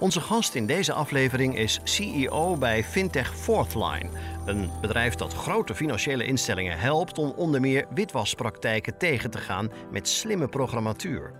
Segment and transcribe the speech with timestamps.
[0.00, 4.10] Onze gast in deze aflevering is CEO bij Fintech Fourthline,
[4.46, 10.08] een bedrijf dat grote financiële instellingen helpt om onder meer witwaspraktijken tegen te gaan met
[10.08, 11.32] slimme programmatuur.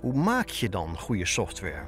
[0.00, 1.82] Hoe maak je dan goede software?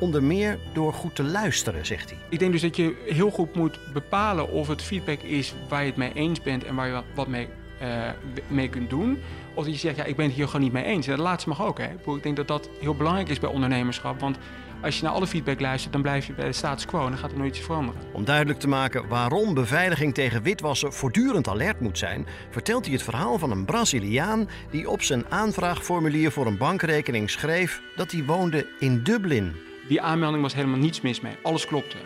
[0.00, 2.18] Onder meer door goed te luisteren, zegt hij.
[2.30, 5.86] Ik denk dus dat je heel goed moet bepalen of het feedback is waar je
[5.86, 7.48] het mee eens bent en waar je wat mee,
[7.82, 8.10] uh,
[8.48, 9.18] mee kunt doen.
[9.54, 11.06] Of dat je zegt, ja, ik ben het hier gewoon niet mee eens.
[11.06, 11.78] En dat laatste mag ook.
[11.78, 12.14] Hè.
[12.14, 14.20] Ik denk dat dat heel belangrijk is bij ondernemerschap.
[14.20, 14.38] Want
[14.82, 17.18] als je naar alle feedback luistert, dan blijf je bij de status quo en dan
[17.18, 18.00] gaat er nooit iets veranderen.
[18.12, 23.02] Om duidelijk te maken waarom beveiliging tegen witwassen voortdurend alert moet zijn, vertelt hij het
[23.02, 28.66] verhaal van een Braziliaan die op zijn aanvraagformulier voor een bankrekening schreef dat hij woonde
[28.78, 29.54] in Dublin.
[29.88, 31.96] Die aanmelding was helemaal niets mis mee, alles klopte.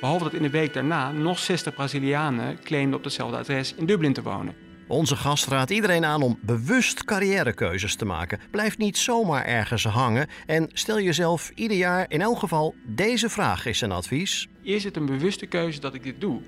[0.00, 4.12] Behalve dat in de week daarna nog 60 Brazilianen claimden op hetzelfde adres in Dublin
[4.12, 4.67] te wonen.
[4.88, 8.40] Onze gast raadt iedereen aan om bewust carrièrekeuzes te maken.
[8.50, 13.66] Blijf niet zomaar ergens hangen en stel jezelf ieder jaar in elk geval deze vraag
[13.66, 14.48] is zijn advies.
[14.62, 16.40] Is het een bewuste keuze dat ik dit doe?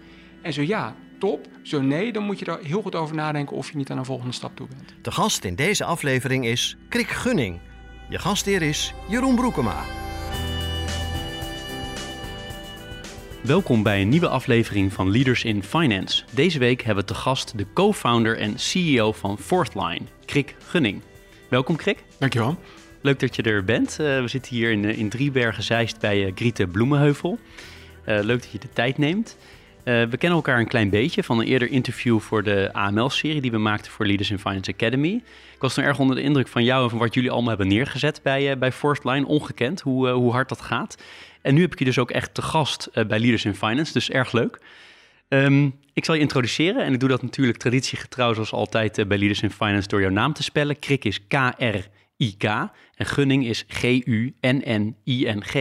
[0.42, 1.46] En zo ja, top.
[1.62, 4.04] Zo nee, dan moet je er heel goed over nadenken of je niet aan een
[4.04, 4.94] volgende stap toe bent.
[5.02, 7.60] De gast in deze aflevering is Krik Gunning.
[8.08, 9.84] Je gastheer is Jeroen Broekema.
[13.42, 16.24] Welkom bij een nieuwe aflevering van Leaders in Finance.
[16.34, 21.02] Deze week hebben we te gast de co-founder en CEO van Fourthline, Krik Gunning.
[21.48, 22.04] Welkom Krik.
[22.18, 22.58] Dankjewel.
[23.00, 23.98] Leuk dat je er bent.
[24.00, 27.38] Uh, we zitten hier in, in Driebergen Zeist bij uh, Griete Bloemenheuvel.
[28.06, 29.36] Uh, leuk dat je de tijd neemt.
[29.84, 33.58] we kennen elkaar een klein beetje van een eerder interview voor de AML-serie die we
[33.58, 35.22] maakten voor Leaders in Finance Academy.
[35.54, 37.68] Ik was toen erg onder de indruk van jou en van wat jullie allemaal hebben
[37.68, 39.26] neergezet bij, bij Fourthline.
[39.26, 40.96] Ongekend hoe, hoe hard dat gaat.
[41.42, 43.92] En nu heb ik je dus ook echt te gast uh, bij Leaders in Finance,
[43.92, 44.60] dus erg leuk.
[45.28, 49.18] Um, ik zal je introduceren en ik doe dat natuurlijk traditiegetrouw zoals altijd uh, bij
[49.18, 50.78] Leaders in Finance door jouw naam te spellen.
[50.78, 52.44] Krik is K-R-I-K
[52.94, 55.52] en Gunning is G-U-N-N-I-N-G.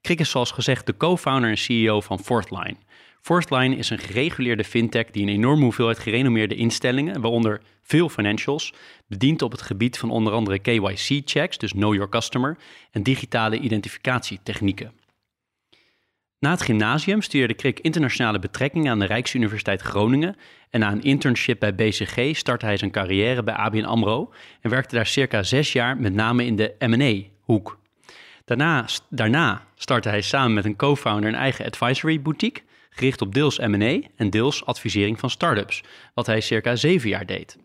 [0.00, 2.76] Krik is zoals gezegd de co-founder en CEO van Fourthline.
[3.20, 8.74] Fourthline is een gereguleerde fintech die een enorme hoeveelheid gerenommeerde instellingen, waaronder veel financials,
[9.06, 12.56] bedient op het gebied van onder andere KYC-checks, dus Know Your Customer,
[12.90, 14.92] en digitale identificatietechnieken.
[16.38, 20.36] Na het gymnasium studeerde Krik internationale betrekkingen aan de Rijksuniversiteit Groningen
[20.70, 24.94] en na een internship bij BCG startte hij zijn carrière bij ABN AMRO en werkte
[24.94, 27.78] daar circa zes jaar met name in de M&A-hoek.
[28.44, 33.58] Daarna, daarna startte hij samen met een co-founder een eigen advisory boutique gericht op deels
[33.58, 35.82] M&A en deels advisering van startups,
[36.14, 37.58] wat hij circa zeven jaar deed.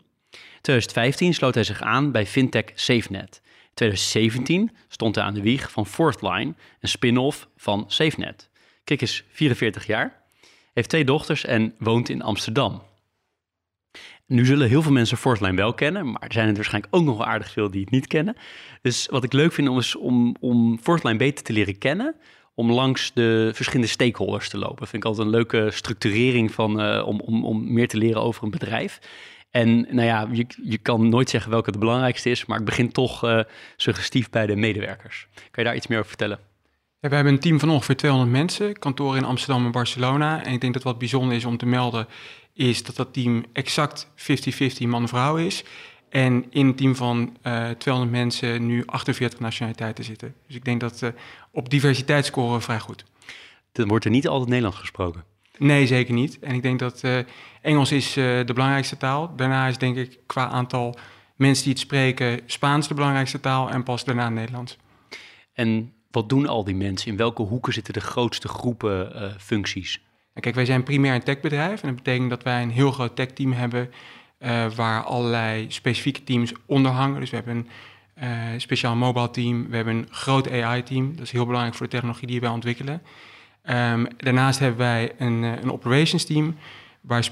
[0.61, 3.41] 2015 sloot hij zich aan bij fintech SafeNet.
[3.43, 8.49] In 2017 stond hij aan de wieg van Fourthline, een spin-off van SafeNet.
[8.83, 10.21] Kik is 44 jaar,
[10.73, 12.81] heeft twee dochters en woont in Amsterdam.
[14.25, 17.17] Nu zullen heel veel mensen Fourthline wel kennen, maar er zijn er waarschijnlijk ook nog
[17.17, 18.35] wel aardig veel die het niet kennen.
[18.81, 22.15] Dus wat ik leuk vind is om, om Fourthline beter te leren kennen,
[22.59, 24.87] om langs de verschillende stakeholders te lopen.
[24.87, 28.43] Vind ik altijd een leuke structurering van, uh, om, om, om meer te leren over
[28.43, 28.99] een bedrijf.
[29.51, 32.91] En nou ja, je, je kan nooit zeggen welke het belangrijkste is, maar ik begin
[32.91, 33.39] toch uh,
[33.75, 35.27] suggestief bij de medewerkers.
[35.33, 36.39] Kan je daar iets meer over vertellen?
[36.99, 40.43] Ja, we hebben een team van ongeveer 200 mensen, kantoren in Amsterdam en Barcelona.
[40.43, 42.07] En ik denk dat wat bijzonder is om te melden,
[42.53, 45.63] is dat dat team exact 50-50 man-vrouw is.
[46.09, 50.35] En in een team van uh, 200 mensen nu 48 nationaliteiten zitten.
[50.47, 51.09] Dus ik denk dat uh,
[51.51, 53.03] op diversiteit scoren vrij goed.
[53.71, 55.23] Dan wordt er niet altijd Nederlands gesproken.
[55.59, 56.39] Nee, zeker niet.
[56.39, 57.17] En ik denk dat uh,
[57.61, 59.35] Engels is uh, de belangrijkste taal.
[59.35, 60.97] Daarna is denk ik qua aantal
[61.35, 64.77] mensen die het spreken Spaans de belangrijkste taal en pas daarna Nederlands.
[65.53, 67.11] En wat doen al die mensen?
[67.11, 70.01] In welke hoeken zitten de grootste groepen uh, functies?
[70.33, 73.51] kijk, wij zijn primair een techbedrijf en dat betekent dat wij een heel groot techteam
[73.51, 73.91] hebben
[74.75, 77.19] waar allerlei specifieke teams onder hangen.
[77.19, 77.67] Dus we hebben
[78.15, 81.15] een speciaal mobile team, we hebben een groot AI-team.
[81.15, 83.01] Dat is heel belangrijk voor de technologie die wij ontwikkelen.
[83.63, 86.55] Um, daarnaast hebben wij een, een operations team,
[87.01, 87.23] waar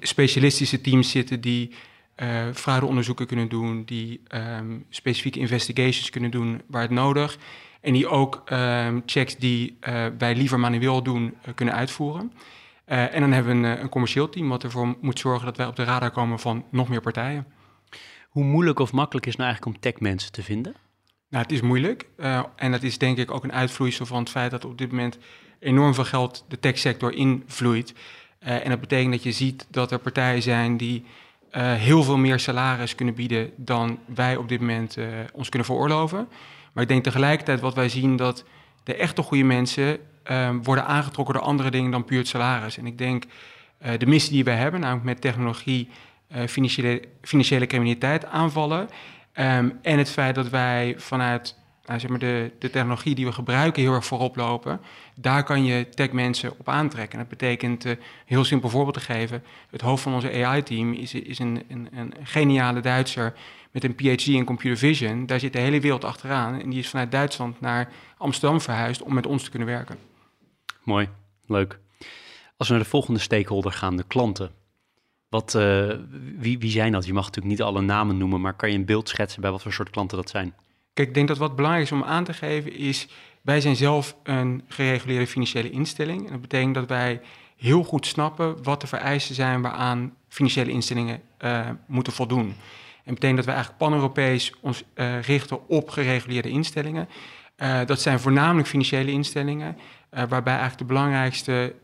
[0.00, 1.70] specialistische teams zitten die
[2.16, 7.38] uh, fraudeonderzoeken kunnen doen, die um, specifieke investigations kunnen doen waar het nodig,
[7.80, 12.32] en die ook um, checks die uh, wij liever manueel doen uh, kunnen uitvoeren.
[12.84, 15.76] en dan hebben we een, een commercieel team wat ervoor moet zorgen dat wij op
[15.76, 17.46] de radar komen van nog meer partijen.
[18.28, 20.74] Hoe moeilijk of makkelijk is nou eigenlijk om techmensen te vinden?
[21.28, 22.06] Nou, het is moeilijk.
[22.56, 25.18] En dat is denk ik ook een uitvloeisel van het feit dat op dit moment
[25.60, 27.94] enorm veel geld de techsector invloeit.
[28.42, 31.04] Uh, en dat betekent dat je ziet dat er partijen zijn die
[31.52, 34.96] uh, heel veel meer salaris kunnen bieden dan wij op dit moment
[35.32, 36.28] ons kunnen veroorloven.
[36.72, 38.44] Maar ik denk tegelijkertijd wat wij zien dat
[38.84, 39.98] de echte goede mensen
[40.62, 42.78] worden aangetrokken door andere dingen dan puur het salaris.
[42.78, 43.24] En ik denk
[43.98, 45.88] de missie die wij hebben, namelijk met technologie
[46.46, 48.88] financiële, financiële criminaliteit aanvallen
[49.40, 51.56] Um, en het feit dat wij vanuit
[51.90, 52.18] nou, zeg maar
[52.58, 54.80] de, technologie die we gebruiken heel erg voorop lopen,
[55.14, 57.18] daar kan je techmensen op aantrekken.
[57.18, 57.92] dat betekent, uh,
[58.24, 62.14] heel simpel voorbeeld te geven, het hoofd van onze AI-team is, is een, een, een,
[62.22, 63.34] geniale Duitser
[63.70, 65.26] met een PhD in computer vision.
[65.26, 69.14] Daar zit de hele wereld achteraan en die is vanuit Duitsland naar Amsterdam verhuisd om
[69.14, 69.98] met ons te kunnen werken.
[70.82, 71.08] Mooi,
[71.46, 71.78] leuk.
[72.56, 74.50] Als we naar de volgende stakeholder gaan, de klanten.
[75.28, 75.94] Wat, uh,
[76.38, 77.06] wie, wie zijn dat?
[77.06, 79.62] Je mag natuurlijk niet alle namen noemen, maar kan je een beeld schetsen bij wat
[79.62, 80.54] voor soort klanten dat zijn?
[81.00, 83.08] Ik denk dat wat belangrijk is om aan te geven is,
[83.42, 86.26] wij zijn zelf een gereguleerde financiële instelling.
[86.26, 87.20] En dat betekent dat wij
[87.56, 92.46] heel goed snappen wat de vereisten zijn waaraan financiële instellingen uh, moeten voldoen.
[93.04, 97.08] En dat betekent dat wij eigenlijk pan-Europees ons uh, richten op gereguleerde instellingen.
[97.56, 99.76] Uh, dat zijn voornamelijk financiële instellingen,
[100.10, 101.74] waarbij eigenlijk de belangrijkste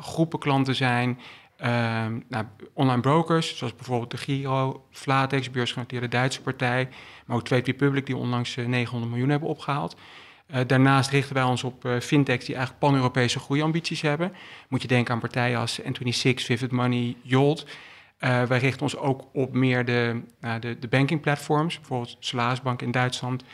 [0.00, 1.18] groepen klanten zijn
[1.56, 6.88] Ehm, nou, online brokers, zoals bijvoorbeeld de Giro, Flatex, beursgenoteerde Duitse partij,
[7.26, 9.96] maar ook Trade Republic, die onlangs 900 eh, miljoen hebben opgehaald.
[10.54, 14.32] Uh, daarnaast richten wij ons op uh, fintechs die eigenlijk pan-Europese groeiambities hebben.
[14.68, 17.66] Moet je denken aan partijen als N26, Vivid Money, Yolt.
[18.20, 20.20] Uh, wij richten ons ook op meer de,
[20.60, 21.78] de, de banking platforms.
[21.78, 23.44] Bijvoorbeeld Solarisbank in Duitsland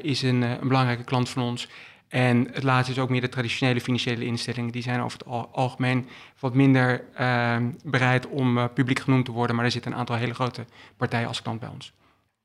[0.00, 1.68] is een belangrijke klant van ons.
[2.08, 4.72] En het laatste is ook meer de traditionele financiële instellingen.
[4.72, 6.06] Die zijn over het algemeen
[6.38, 9.56] wat minder uh, bereid om uh, publiek genoemd te worden.
[9.56, 10.64] Maar er zitten een aantal hele grote
[10.96, 11.92] partijen als klant bij ons.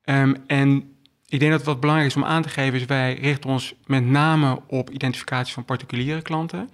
[0.06, 0.96] Um, en
[1.28, 2.86] ik denk dat wat belangrijk is om aan te geven is...
[2.86, 6.70] wij richten ons met name op identificatie van particuliere klanten.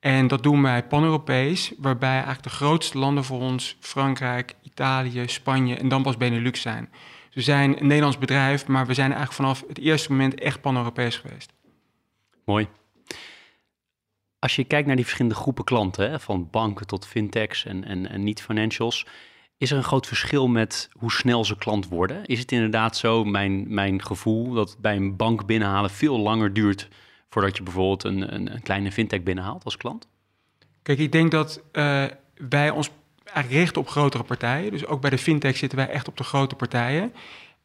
[0.00, 3.76] En dat doen wij pan-Europees, waarbij eigenlijk de grootste landen voor ons...
[3.80, 6.90] Frankrijk, Italië, Spanje en dan pas Benelux zijn.
[7.32, 11.16] We zijn een Nederlands bedrijf, maar we zijn eigenlijk vanaf het eerste moment echt pan-Europees
[11.16, 11.52] geweest.
[12.48, 12.68] Mooi.
[14.38, 18.24] Als je kijkt naar die verschillende groepen klanten, van banken tot fintechs en, en, en
[18.24, 19.06] niet-financials,
[19.58, 22.24] is er een groot verschil met hoe snel ze klant worden?
[22.24, 26.88] Is het inderdaad zo, mijn, mijn gevoel, dat bij een bank binnenhalen veel langer duurt
[27.28, 30.08] voordat je bijvoorbeeld een, een, een kleine fintech binnenhaalt als klant?
[30.82, 32.04] Kijk, ik denk dat uh,
[32.48, 32.90] wij ons
[33.32, 34.70] richten op grotere partijen.
[34.70, 37.12] Dus ook bij de fintech zitten wij echt op de grote partijen.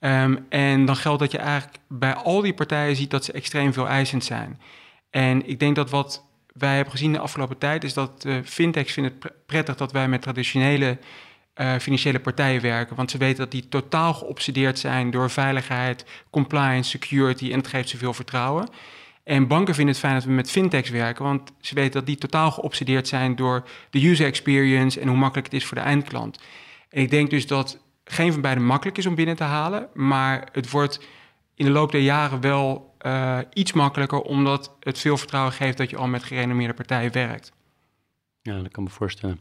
[0.05, 3.73] Um, en dan geldt dat je eigenlijk bij al die partijen ziet dat ze extreem
[3.73, 4.59] veel eisend zijn.
[5.09, 8.93] En ik denk dat wat wij hebben gezien de afgelopen tijd is dat uh, fintechs
[8.93, 10.97] vinden het prettig dat wij met traditionele
[11.55, 12.95] uh, financiële partijen werken.
[12.95, 17.89] Want ze weten dat die totaal geobsedeerd zijn door veiligheid, compliance, security en het geeft
[17.89, 18.69] ze veel vertrouwen.
[19.23, 22.17] En banken vinden het fijn dat we met fintechs werken, want ze weten dat die
[22.17, 26.39] totaal geobsedeerd zijn door de user experience en hoe makkelijk het is voor de eindklant.
[26.89, 30.49] En ik denk dus dat geen van beiden makkelijk is om binnen te halen, maar
[30.51, 30.99] het wordt
[31.55, 35.89] in de loop der jaren wel uh, iets makkelijker, omdat het veel vertrouwen geeft dat
[35.89, 37.51] je al met gerenommeerde partijen werkt.
[38.41, 39.39] Ja, dat kan me voorstellen.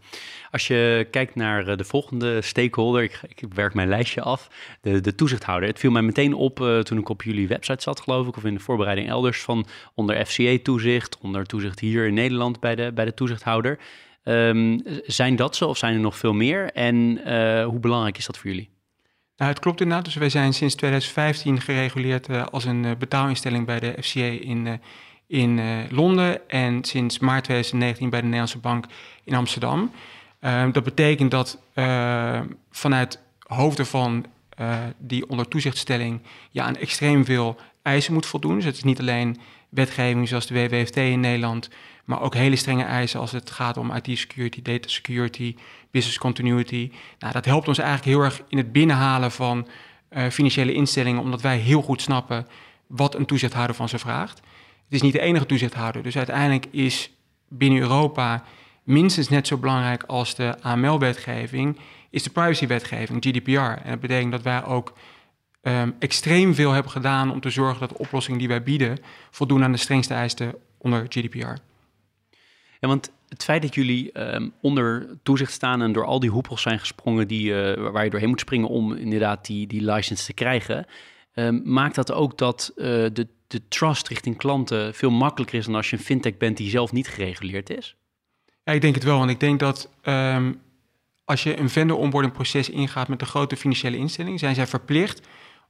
[0.50, 4.48] Als je kijkt naar eh, de volgende stakeholder, ik, ik werk mijn lijstje af,
[4.80, 5.68] de, de toezichthouder.
[5.68, 8.44] Het viel mij meteen op uh, toen ik op jullie website zat, geloof ik, of
[8.44, 13.04] in de voorbereiding elders, van onder FCA-toezicht, onder toezicht hier in Nederland bij de, bij
[13.04, 13.78] de toezichthouder.
[14.24, 16.72] Um, zijn dat zo of zijn er nog veel meer?
[16.72, 18.70] En uh, hoe belangrijk is dat voor jullie?
[19.36, 20.04] Nou, het klopt inderdaad.
[20.04, 24.80] Dus wij zijn sinds 2015 gereguleerd uh, als een uh, betaalinstelling bij de FCA in,
[25.26, 25.60] in
[25.90, 26.48] Londen.
[26.48, 28.84] En sinds maart 2019 bij de Nederlandse Bank
[29.24, 29.90] in Amsterdam.
[30.40, 31.58] Ehm, dat betekent dat
[32.70, 34.26] vanuit hoofden van
[34.98, 38.54] die onder toezichtstelling ja, aan extreem veel eisen moet voldoen.
[38.54, 41.68] Dus het is niet alleen wetgeving zoals de WWFT in Nederland,
[42.04, 45.56] maar ook hele strenge eisen als het gaat om IT-security, data security,
[45.90, 46.90] business continuity.
[47.18, 49.68] Nou, dat helpt ons eigenlijk heel erg in het binnenhalen van
[50.10, 52.46] uh, financiële instellingen, omdat wij heel goed snappen
[52.86, 54.38] wat een toezichthouder van ze vraagt.
[54.84, 57.10] Het is niet de enige toezichthouder, dus uiteindelijk is
[57.48, 58.44] binnen Europa
[58.82, 61.78] minstens net zo belangrijk als de AML-wetgeving,
[62.10, 63.58] is de privacywetgeving, GDPR.
[63.60, 64.92] En dat betekent dat wij ook
[65.62, 68.98] um, extreem veel hebben gedaan om te zorgen dat de oplossingen die wij bieden
[69.30, 71.54] voldoen aan de strengste eisen onder GDPR.
[72.82, 76.62] Ja, want het feit dat jullie um, onder toezicht staan en door al die hoepels
[76.62, 80.32] zijn gesprongen die, uh, waar je doorheen moet springen om inderdaad die, die license te
[80.32, 80.86] krijgen,
[81.34, 85.74] um, maakt dat ook dat uh, de, de trust richting klanten veel makkelijker is dan
[85.74, 87.96] als je een fintech bent die zelf niet gereguleerd is?
[88.64, 89.18] Ja, ik denk het wel.
[89.18, 90.60] Want ik denk dat um,
[91.24, 95.26] als je een vendor onboarding proces ingaat met een grote financiële instelling, zijn zij verplicht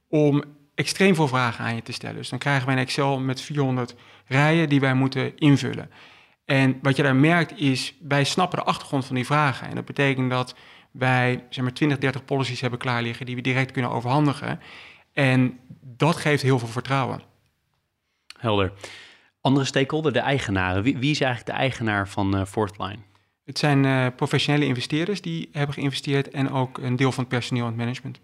[0.07, 0.43] om
[0.75, 2.15] extreem veel vragen aan je te stellen.
[2.15, 5.89] Dus dan krijgen wij een Excel met 400 rijen die wij moeten invullen.
[6.45, 9.67] En wat je daar merkt is, wij snappen de achtergrond van die vragen.
[9.67, 10.55] En dat betekent dat
[10.91, 14.59] wij zeg maar 20, 30 policies hebben klaar liggen die we direct kunnen overhandigen.
[15.13, 17.21] En dat geeft heel veel vertrouwen.
[18.39, 18.73] Helder.
[19.41, 20.83] Andere stakeholder, de eigenaren.
[20.83, 22.99] Wie, wie is eigenlijk de eigenaar van uh, Fourthline?
[23.45, 27.63] Het zijn uh, professionele investeerders die hebben geïnvesteerd en ook een deel van het personeel
[27.63, 28.19] en het management.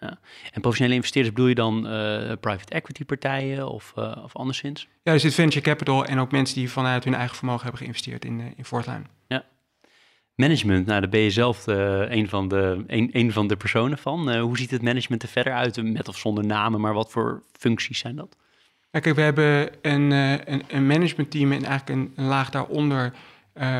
[0.00, 0.18] Ja.
[0.52, 4.88] En professionele investeerders bedoel je dan uh, private equity partijen of, of anderszins?
[5.02, 8.24] Ja, er zit venture capital en ook mensen die vanuit hun eigen vermogen hebben geïnvesteerd
[8.24, 9.02] in, in Fourthline.
[9.26, 9.44] Ja.
[10.34, 14.36] Management, nou daar ben je zelf een, van de, een, een van de personen van.
[14.36, 17.98] hoe ziet het management er verder uit, met of zonder namen, maar wat voor functies
[17.98, 18.36] zijn dat?
[18.90, 23.12] Ja, kijk, we hebben een, een, een managementteam en eigenlijk een, een laag daaronder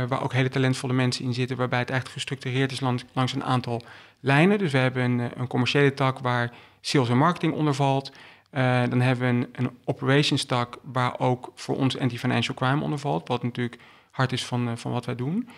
[0.09, 3.45] waar ook hele talentvolle mensen in zitten, waarbij het echt gestructureerd is langs, langs een
[3.45, 3.83] aantal
[4.21, 4.59] lijnen.
[4.59, 8.13] Dus we hebben een, eh, een, commerciële tak waar sales en marketing onder valt.
[8.53, 12.99] Uh, dan hebben we een, een operations tak waar ook voor ons anti-financial crime onder
[12.99, 13.79] valt, wat natuurlijk
[14.11, 15.49] hard is van, van wat wij doen.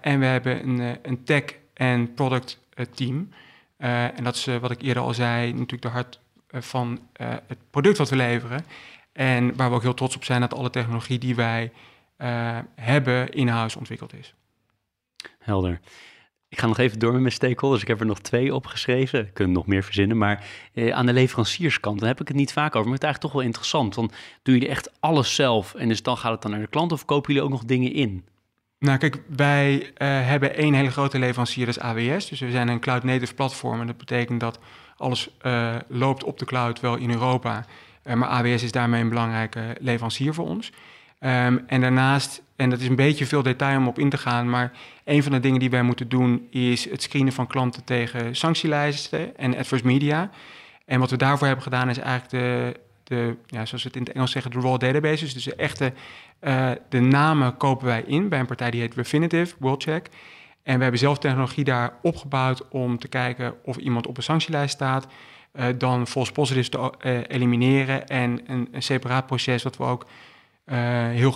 [0.00, 1.44] en we hebben een, een tech
[1.74, 2.60] en product
[2.94, 3.28] team.
[3.76, 7.00] en dat is wat ik eerder al zei, natuurlijk de hart van
[7.46, 8.64] het product wat we leveren.
[9.12, 11.72] En waar we ook heel trots op zijn dat alle technologie die wij
[12.74, 14.34] hebben in-house ontwikkeld is.
[15.38, 15.80] Helder.
[16.52, 17.82] Ik ga nog even door met mijn stakeholders.
[17.82, 19.20] Ik heb er nog twee opgeschreven.
[19.20, 20.18] Ik kan nog meer verzinnen.
[20.18, 20.44] Maar
[20.74, 22.88] eh, aan de leverancierskant, dan heb ik het niet vaak over.
[22.88, 23.94] Maar het is eigenlijk toch wel interessant.
[23.94, 24.10] Dan
[24.42, 25.74] doen jullie echt alles zelf.
[25.74, 27.92] En dus dan gaat het dan naar de klant of kopen jullie ook nog dingen
[27.92, 28.24] in?
[28.78, 32.28] Nou, kijk, wij uh, hebben één hele grote leverancier, dat is AWS.
[32.28, 33.80] Dus we zijn een cloud-native platform.
[33.80, 34.58] En dat betekent dat
[34.96, 37.64] alles uh, loopt op de cloud, wel in Europa.
[38.04, 40.72] Uh, maar AWS is daarmee een belangrijke leverancier voor ons.
[41.20, 44.50] Um, en daarnaast, en dat is een beetje veel detail om op in te gaan,
[44.50, 44.72] maar
[45.04, 49.36] een van de dingen die wij moeten doen is het screenen van klanten tegen sanctielijsten
[49.36, 50.30] en adverse media.
[50.84, 54.02] En wat we daarvoor hebben gedaan is eigenlijk de, de ja, zoals we het in
[54.02, 55.34] het Engels zeggen, de raw databases.
[55.34, 55.92] Dus de echte,
[56.40, 60.08] uh, de namen kopen wij in bij een partij die heet Refinitiv, WorldCheck.
[60.62, 64.74] En we hebben zelf technologie daar opgebouwd om te kijken of iemand op een sanctielijst
[64.74, 65.06] staat.
[65.52, 70.06] Uh, dan false positives te uh, elimineren en een, een separaat proces wat we ook
[71.12, 71.32] heel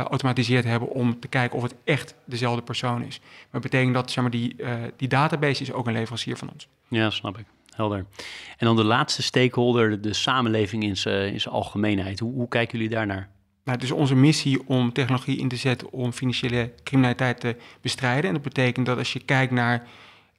[0.00, 3.18] geautomatiseerd hebben om te kijken of het echt dezelfde persoon is.
[3.20, 6.50] Maar dat betekent dat zeg maar, die, uh, die database is ook een leverancier van
[6.52, 6.68] ons.
[6.88, 7.44] Ja, snap ik.
[7.74, 8.06] Helder.
[8.56, 12.18] En dan de laatste stakeholder, de samenleving in zijn algemeenheid.
[12.18, 13.28] Hoe, hoe kijken jullie daarnaar?
[13.64, 18.24] Nou, het is onze missie om technologie in te zetten om financiële criminaliteit te bestrijden.
[18.24, 19.86] En dat betekent dat als je kijkt naar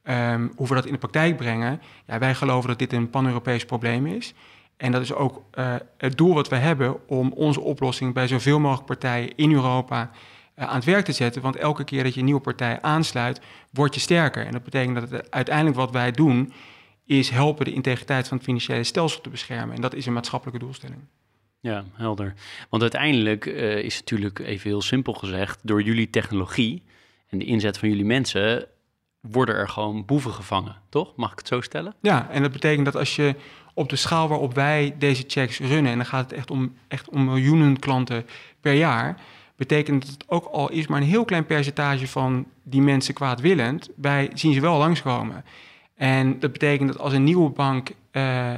[0.04, 3.64] um, hoe we dat in de praktijk brengen, ja, wij geloven dat dit een pan-Europees
[3.64, 4.34] probleem is.
[4.76, 8.60] En dat is ook uh, het doel wat we hebben om onze oplossing bij zoveel
[8.60, 10.10] mogelijk partijen in Europa
[10.58, 11.42] uh, aan het werk te zetten.
[11.42, 13.40] Want elke keer dat je een nieuwe partij aansluit,
[13.70, 14.46] word je sterker.
[14.46, 16.52] En dat betekent dat het uiteindelijk wat wij doen,
[17.04, 19.74] is helpen de integriteit van het financiële stelsel te beschermen.
[19.74, 21.00] En dat is een maatschappelijke doelstelling.
[21.60, 22.34] Ja, helder.
[22.70, 26.82] Want uiteindelijk uh, is natuurlijk even heel simpel gezegd, door jullie technologie
[27.28, 28.66] en de inzet van jullie mensen,
[29.20, 31.16] worden er gewoon boeven gevangen, toch?
[31.16, 31.94] Mag ik het zo stellen?
[32.00, 33.34] Ja, en dat betekent dat als je
[33.76, 37.08] op de schaal waarop wij deze checks runnen, en dan gaat het echt om, echt
[37.08, 38.26] om miljoenen klanten
[38.60, 39.20] per jaar,
[39.56, 43.90] betekent dat het ook al is maar een heel klein percentage van die mensen kwaadwillend,
[43.96, 45.44] wij zien ze wel langskomen.
[45.94, 48.54] En dat betekent dat als een nieuwe bank uh,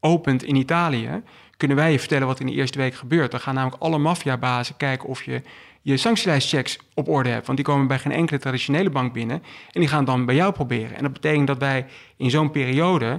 [0.00, 1.22] opent in Italië,
[1.56, 3.30] kunnen wij je vertellen wat in de eerste week gebeurt.
[3.30, 5.42] Dan gaan namelijk alle maffiabazen kijken of je
[5.82, 7.46] je sanctielijstchecks op orde hebt.
[7.46, 9.42] Want die komen bij geen enkele traditionele bank binnen.
[9.72, 10.96] En die gaan dan bij jou proberen.
[10.96, 11.86] En dat betekent dat wij
[12.16, 13.18] in zo'n periode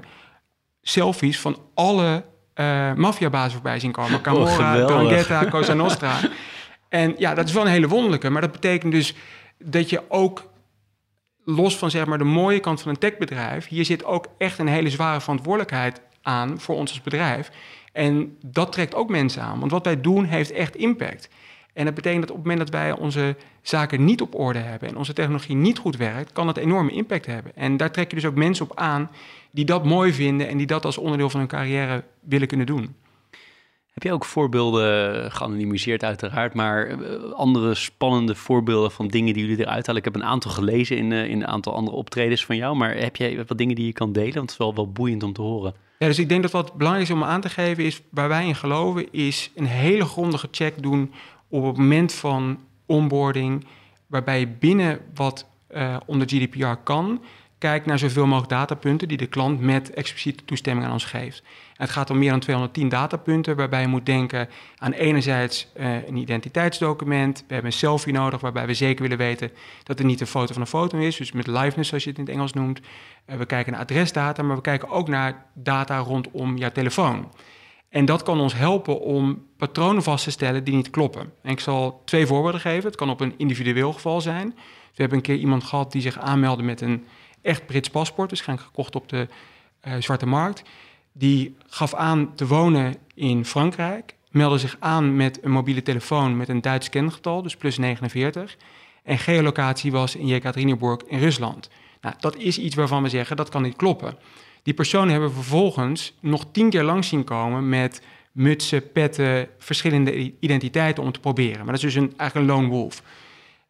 [0.81, 2.23] selfies van alle
[2.55, 4.15] uh, maffiabazen voorbij zien komen.
[4.15, 6.19] Oh, Camorra, oh, Cosa Nostra.
[6.89, 8.29] en ja, dat is wel een hele wonderlijke.
[8.29, 9.15] Maar dat betekent dus
[9.57, 10.51] dat je ook
[11.43, 14.67] los van zeg maar de mooie kant van een techbedrijf, hier zit ook echt een
[14.67, 17.51] hele zware verantwoordelijkheid aan voor ons als bedrijf.
[17.91, 21.29] En dat trekt ook mensen aan, want wat wij doen heeft echt impact.
[21.73, 24.89] En dat betekent dat op het moment dat wij onze zaken niet op orde hebben
[24.89, 27.55] en onze technologie niet goed werkt, kan dat enorme impact hebben.
[27.55, 29.09] En daar trek je dus ook mensen op aan
[29.51, 32.95] die dat mooi vinden en die dat als onderdeel van hun carrière willen kunnen doen.
[33.91, 39.65] Heb je ook voorbeelden, geanonimiseerd uiteraard, maar eh, andere spannende voorbeelden van dingen die jullie
[39.65, 40.01] eruit halen?
[40.01, 42.95] Ik heb een aantal gelezen in, eh, in een aantal andere optredens van jou, maar
[42.97, 44.33] heb jij wat dingen die je kan delen?
[44.33, 45.73] Want het is wel, wel boeiend om te horen.
[46.01, 48.47] Ja, dus ik denk dat wat belangrijk is om aan te geven is, waar wij
[48.47, 51.13] in geloven, is een hele grondige check doen
[51.51, 53.65] op het moment van onboarding,
[54.07, 57.21] waarbij je binnen wat uh, onder GDPR kan,
[57.57, 61.43] kijkt naar zoveel mogelijk datapunten die de klant met expliciete toestemming aan ons geeft.
[61.73, 66.15] het gaat om meer dan 210 datapunten, waarbij je moet denken aan enerzijds uh, een
[66.15, 67.37] identiteitsdocument.
[67.47, 69.51] We hebben een selfie nodig, waarbij we zeker willen weten
[69.83, 72.19] dat het niet een foto van een foto is, dus met liveness zoals je het
[72.19, 72.79] in het Engels noemt.
[72.79, 77.31] Uh, we kijken naar adresdata, maar we kijken ook naar data rondom jouw telefoon.
[77.91, 81.33] En dat kan ons helpen om patronen vast te stellen die niet kloppen.
[81.41, 82.83] En ik zal twee voorbeelden geven.
[82.83, 84.47] Het kan op een individueel geval zijn.
[84.93, 87.05] We hebben een keer iemand gehad die zich aanmeldde met een
[87.41, 89.27] echt Brits paspoort, waarschijnlijk gekocht op de
[89.87, 90.63] uh, zwarte markt.
[91.11, 96.49] Die gaf aan te wonen in Frankrijk, meldde zich aan met een mobiele telefoon met
[96.49, 98.57] een Duits kengetal, dus plus 49.
[99.03, 101.69] En geolocatie was in Jekaterinburg in Rusland.
[102.01, 104.17] Nou, dat is iets waarvan we zeggen dat kan niet kloppen.
[104.63, 108.01] Die personen hebben vervolgens nog tien keer langs zien komen met
[108.31, 111.57] mutsen, petten, verschillende identiteiten om te proberen.
[111.57, 113.03] Maar dat is dus een, eigenlijk een lone wolf.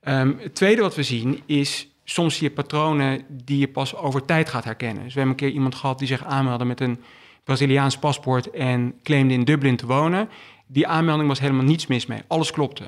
[0.03, 4.25] Um, het tweede wat we zien is soms zie je patronen die je pas over
[4.25, 5.03] tijd gaat herkennen.
[5.03, 6.99] Dus we hebben een keer iemand gehad die zich aanmeldde met een
[7.43, 10.29] Braziliaans paspoort en claimde in Dublin te wonen.
[10.67, 12.21] Die aanmelding was helemaal niets mis mee.
[12.27, 12.83] Alles klopte.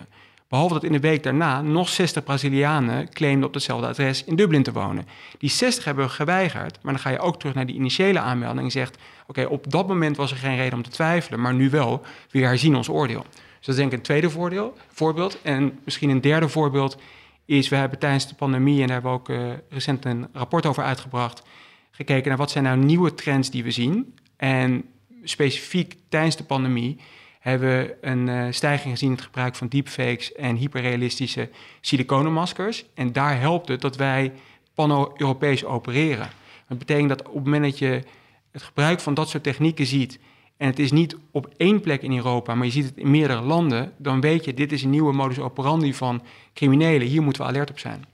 [0.53, 4.63] Behalve dat in de week daarna nog 60 Brazilianen claimden op hetzelfde adres in Dublin
[4.63, 5.07] te wonen.
[5.37, 8.65] Die 60 hebben we geweigerd, maar dan ga je ook terug naar die initiële aanmelding
[8.65, 11.69] en zegt: Oké, op dat moment was er geen reden om te twijfelen, maar nu
[11.69, 13.25] wel, we herzien ons oordeel.
[13.31, 15.41] Dus dat is denk ik een tweede voordeel, voorbeeld.
[15.41, 16.97] En misschien een derde voorbeeld
[17.45, 20.65] is: we hebben tijdens de pandemie, en daar hebben we ook uh, recent een rapport
[20.65, 21.43] over uitgebracht,
[21.91, 24.15] gekeken naar wat zijn nou nieuwe trends die we zien.
[24.37, 24.85] En
[25.23, 26.99] specifiek tijdens de pandemie
[27.43, 31.49] hebben we een uh, stijging gezien in het gebruik van deepfakes en hyperrealistische
[31.81, 32.85] siliconenmaskers.
[32.93, 34.31] En daar helpt het dat wij
[34.73, 36.29] pan-Europees opereren.
[36.67, 38.03] Dat betekent dat op het moment dat je
[38.51, 40.19] het gebruik van dat soort technieken ziet,
[40.57, 43.41] en het is niet op één plek in Europa, maar je ziet het in meerdere
[43.41, 46.21] landen, dan weet je, dit is een nieuwe modus operandi van
[46.53, 47.07] criminelen.
[47.07, 48.05] Hier moeten we alert op zijn.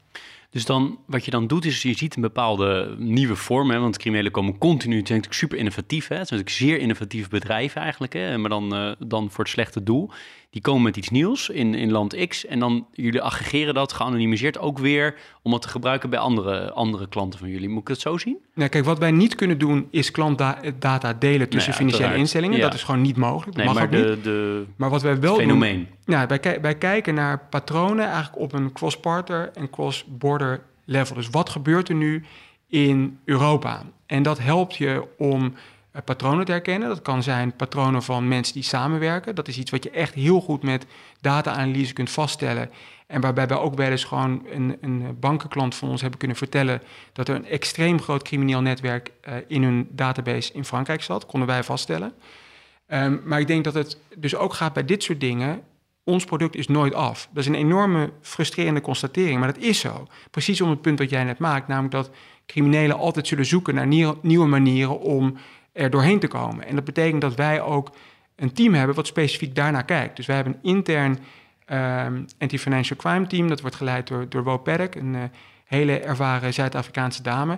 [0.51, 3.71] Dus dan, wat je dan doet, is je ziet een bepaalde nieuwe vorm.
[3.71, 6.07] Hè, want criminelen komen continu, het is natuurlijk super innovatief.
[6.07, 8.13] Hè, het zijn natuurlijk zeer innovatief bedrijven eigenlijk.
[8.13, 10.11] Hè, maar dan, uh, dan voor het slechte doel.
[10.49, 12.45] Die komen met iets nieuws in, in land X.
[12.45, 17.07] En dan jullie aggregeren dat geanonimiseerd ook weer om dat te gebruiken bij andere, andere
[17.07, 17.69] klanten van jullie.
[17.69, 18.37] Moet ik het zo zien?
[18.53, 22.59] Nou, kijk, wat wij niet kunnen doen is klantdata delen tussen financiële instellingen.
[22.59, 23.57] Dat is gewoon niet mogelijk.
[23.57, 24.23] Dat mag maar ook de, niet.
[24.23, 25.87] De maar wat wij wel fenomeen.
[26.05, 26.15] doen...
[26.15, 31.15] Ja, wij, wij kijken naar patronen eigenlijk op een cross-partner en cross-border level.
[31.15, 32.23] Dus wat gebeurt er nu
[32.67, 33.83] in Europa?
[34.05, 35.53] En dat helpt je om
[36.05, 36.87] patronen te herkennen.
[36.87, 39.35] Dat kan zijn patronen van mensen die samenwerken.
[39.35, 40.85] Dat is iets wat je echt heel goed met
[41.21, 42.69] data-analyse kunt vaststellen.
[43.07, 46.81] En waarbij we ook wel eens gewoon een, een bankenklant van ons hebben kunnen vertellen
[47.13, 51.25] dat er een extreem groot crimineel netwerk uh, in hun database in Frankrijk zat.
[51.25, 52.13] Konden wij vaststellen.
[52.87, 55.61] Um, maar ik denk dat het dus ook gaat bij dit soort dingen.
[56.03, 57.27] Ons product is nooit af.
[57.31, 60.07] Dat is een enorme frustrerende constatering, maar dat is zo.
[60.31, 62.09] Precies om het punt wat jij net maakt, namelijk dat
[62.45, 65.37] criminelen altijd zullen zoeken naar nieuwe manieren om
[65.73, 66.65] er doorheen te komen.
[66.65, 67.91] En dat betekent dat wij ook
[68.35, 70.15] een team hebben wat specifiek daarnaar kijkt.
[70.15, 71.19] Dus wij hebben een intern
[71.71, 73.47] um, anti-financial crime team.
[73.47, 75.21] Dat wordt geleid door, door Wo Perk, een uh,
[75.65, 77.57] hele ervaren Zuid-Afrikaanse dame.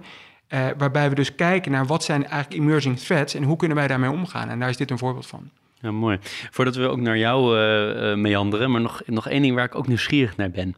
[0.49, 3.87] Uh, waarbij we dus kijken naar wat zijn eigenlijk emerging threats en hoe kunnen wij
[3.87, 4.49] daarmee omgaan.
[4.49, 5.49] En daar is dit een voorbeeld van.
[5.79, 6.17] Ja, mooi.
[6.51, 9.87] Voordat we ook naar jou uh, meanderen, maar nog, nog één ding waar ik ook
[9.87, 10.75] nieuwsgierig naar ben.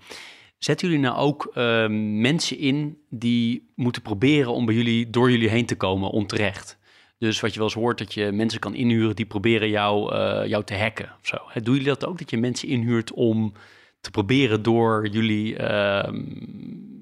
[0.58, 1.88] Zetten jullie nou ook uh,
[2.22, 6.78] mensen in die moeten proberen om bij jullie, door jullie heen te komen onterecht?
[7.24, 10.48] Dus wat je wel eens hoort, dat je mensen kan inhuren die proberen jou, uh,
[10.48, 11.38] jou te hacken of zo.
[11.54, 13.54] Doen jullie dat ook, dat je mensen inhuurt om
[14.02, 16.08] te proberen door jullie uh,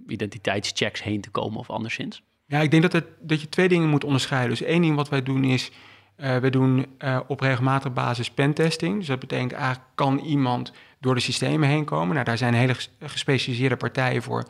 [0.07, 2.23] identiteitschecks heen te komen of anderszins?
[2.45, 4.49] Ja, ik denk dat, het, dat je twee dingen moet onderscheiden.
[4.49, 5.71] Dus één ding wat wij doen is,
[6.17, 8.97] uh, we doen uh, op regelmatige basis pentesting.
[8.97, 12.13] Dus dat betekent eigenlijk, kan iemand door de systemen heen komen?
[12.13, 14.47] Nou, daar zijn hele gespecialiseerde partijen voor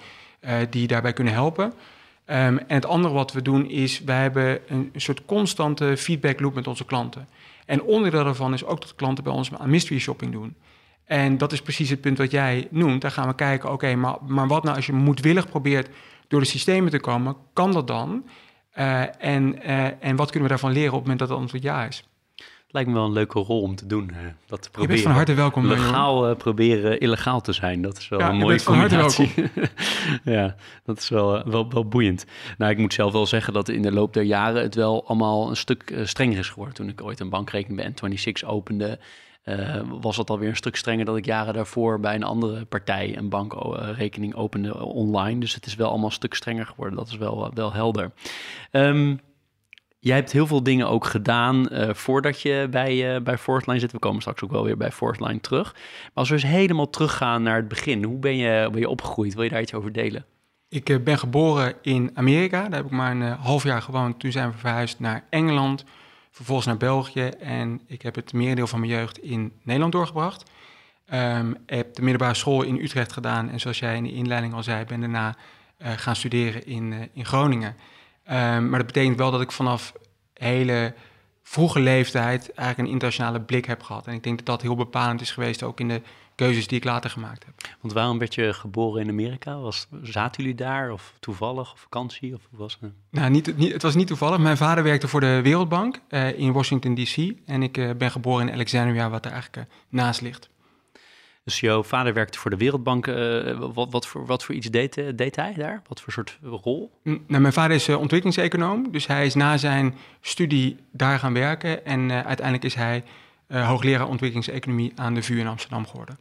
[0.70, 1.74] die daarbij kunnen helpen.
[2.32, 6.54] Um, en het andere wat we doen is, wij hebben een, soort constante feedback loop
[6.54, 7.28] met onze klanten.
[7.66, 10.56] En onderdeel daarvan is ook dat klanten bij ons aan mystery shopping doen.
[11.06, 13.02] En dat is precies het punt wat jij noemt.
[13.02, 15.90] Daar gaan we kijken, oké, maar, maar wat nou als je moedwillig probeert
[16.28, 18.26] door de systemen te komen, kan dat dan?
[18.78, 21.64] Uh, en, uh, en wat kunnen we daarvan leren op het moment dat het antwoord
[21.64, 22.04] ja is?
[22.72, 24.12] Lijkt me wel een leuke rol om te doen.
[24.46, 24.82] Dat te proberen.
[24.82, 25.68] Je bent van harte welkom.
[25.68, 27.82] Legaal uh, proberen illegaal te zijn.
[27.82, 29.34] Dat is wel ja, een mooie combinatie.
[30.24, 32.26] ja, dat is wel, uh, wel, wel boeiend.
[32.58, 35.50] Nou, ik moet zelf wel zeggen dat in de loop der jaren het wel allemaal
[35.50, 36.76] een stuk strenger is geworden.
[36.76, 39.00] Toen ik ooit een bankrekening bij N26 opende,
[40.02, 43.30] was het alweer een stuk strenger dat ik jaren daarvoor bij een andere partij een
[43.30, 45.40] bankrekening opende online.
[45.40, 46.98] Dus het is wel allemaal een stuk strenger geworden.
[46.98, 48.12] Dat is wel, wel helder.
[48.72, 49.20] Um,
[50.04, 53.92] Jij hebt heel veel dingen ook gedaan uh, voordat je bij, uh, bij Forthline zit.
[53.92, 55.74] We komen straks ook wel weer bij Forthline terug.
[55.74, 58.04] Maar als we eens helemaal teruggaan naar het begin.
[58.04, 59.34] Hoe ben je, ben je opgegroeid?
[59.34, 60.26] Wil je daar iets over delen?
[60.70, 62.62] Ik eh, ben geboren in Amerika.
[62.62, 64.20] Daar heb ik maar een half jaar gewoond.
[64.20, 65.86] Toen zijn we verhuisd naar Engeland,
[66.32, 67.28] vervolgens naar België.
[67.40, 70.50] En ik heb het merendeel van mijn jeugd in Nederland doorgebracht.
[71.14, 73.50] Um, heb de middelbare school in Utrecht gedaan.
[73.50, 75.36] En zoals jij in de inleiding al zei, ben daarna
[75.80, 77.76] gaan studeren in, in Groningen.
[78.32, 79.94] Um, maar dat betekent wel dat ik vanaf
[80.34, 80.94] hele
[81.44, 84.08] vroege leeftijd eigenlijk een internationale blik heb gehad.
[84.08, 86.02] En ik denk dat dat heel bepalend is geweest, ook in de
[86.36, 87.54] keuzes die ik later gemaakt heb.
[87.82, 89.60] Want waarom werd je geboren in Amerika?
[89.60, 92.34] Was, zaten jullie daar of toevallig of vakantie?
[92.34, 92.92] Of was het?
[93.10, 94.40] Nou, niet, niet, het was niet toevallig.
[94.40, 97.34] Mijn vader werkte voor de Wereldbank uh, in Washington D.C.
[97.46, 100.50] En ik uh, ben geboren in Alexandria, wat er eigenlijk uh, naast ligt.
[101.60, 103.06] Jouw vader werkte voor de Wereldbank.
[103.74, 105.82] wat, wat, voor, wat voor iets deed, deed hij daar?
[105.88, 106.92] Wat voor soort rol?
[107.04, 108.92] Nou, mijn vader is ontwikkelingseconoom.
[108.92, 111.86] Dus hij is na zijn studie daar gaan werken.
[111.86, 113.04] En uiteindelijk is hij
[113.48, 116.18] hoogleraar ontwikkelingseconomie aan de VU in Amsterdam geworden.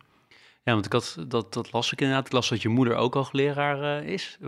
[0.63, 2.27] Ja, want ik had, dat, dat las ik inderdaad.
[2.27, 4.39] Ik las dat je moeder ook al leraar uh, is.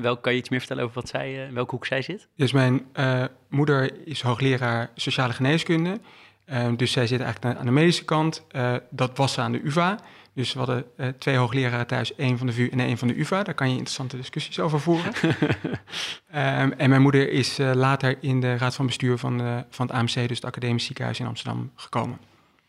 [0.00, 2.28] Welk, kan je iets meer vertellen over wat zij, uh, welke hoek zij zit?
[2.36, 6.00] Dus mijn uh, moeder is hoogleraar sociale geneeskunde.
[6.76, 8.46] dus zij zit eigenlijk aan de medische kant.
[8.90, 9.98] dat was ze aan de UvA.
[10.38, 10.84] Dus we hadden
[11.18, 13.42] twee hoogleraren thuis, één van de VU en één van de UvA.
[13.42, 15.12] Daar kan je interessante discussies over voeren.
[15.22, 20.14] um, en mijn moeder is later in de raad van bestuur van, van het AMC,
[20.28, 22.18] dus het Academisch Ziekenhuis in Amsterdam, gekomen.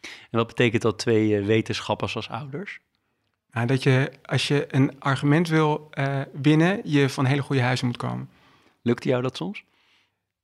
[0.01, 2.79] En wat betekent dat twee wetenschappers als ouders?
[3.51, 5.89] Nou, dat je, als je een argument wil
[6.33, 8.29] winnen, je van hele goede huizen moet komen.
[8.81, 9.63] Lukt jou dat soms?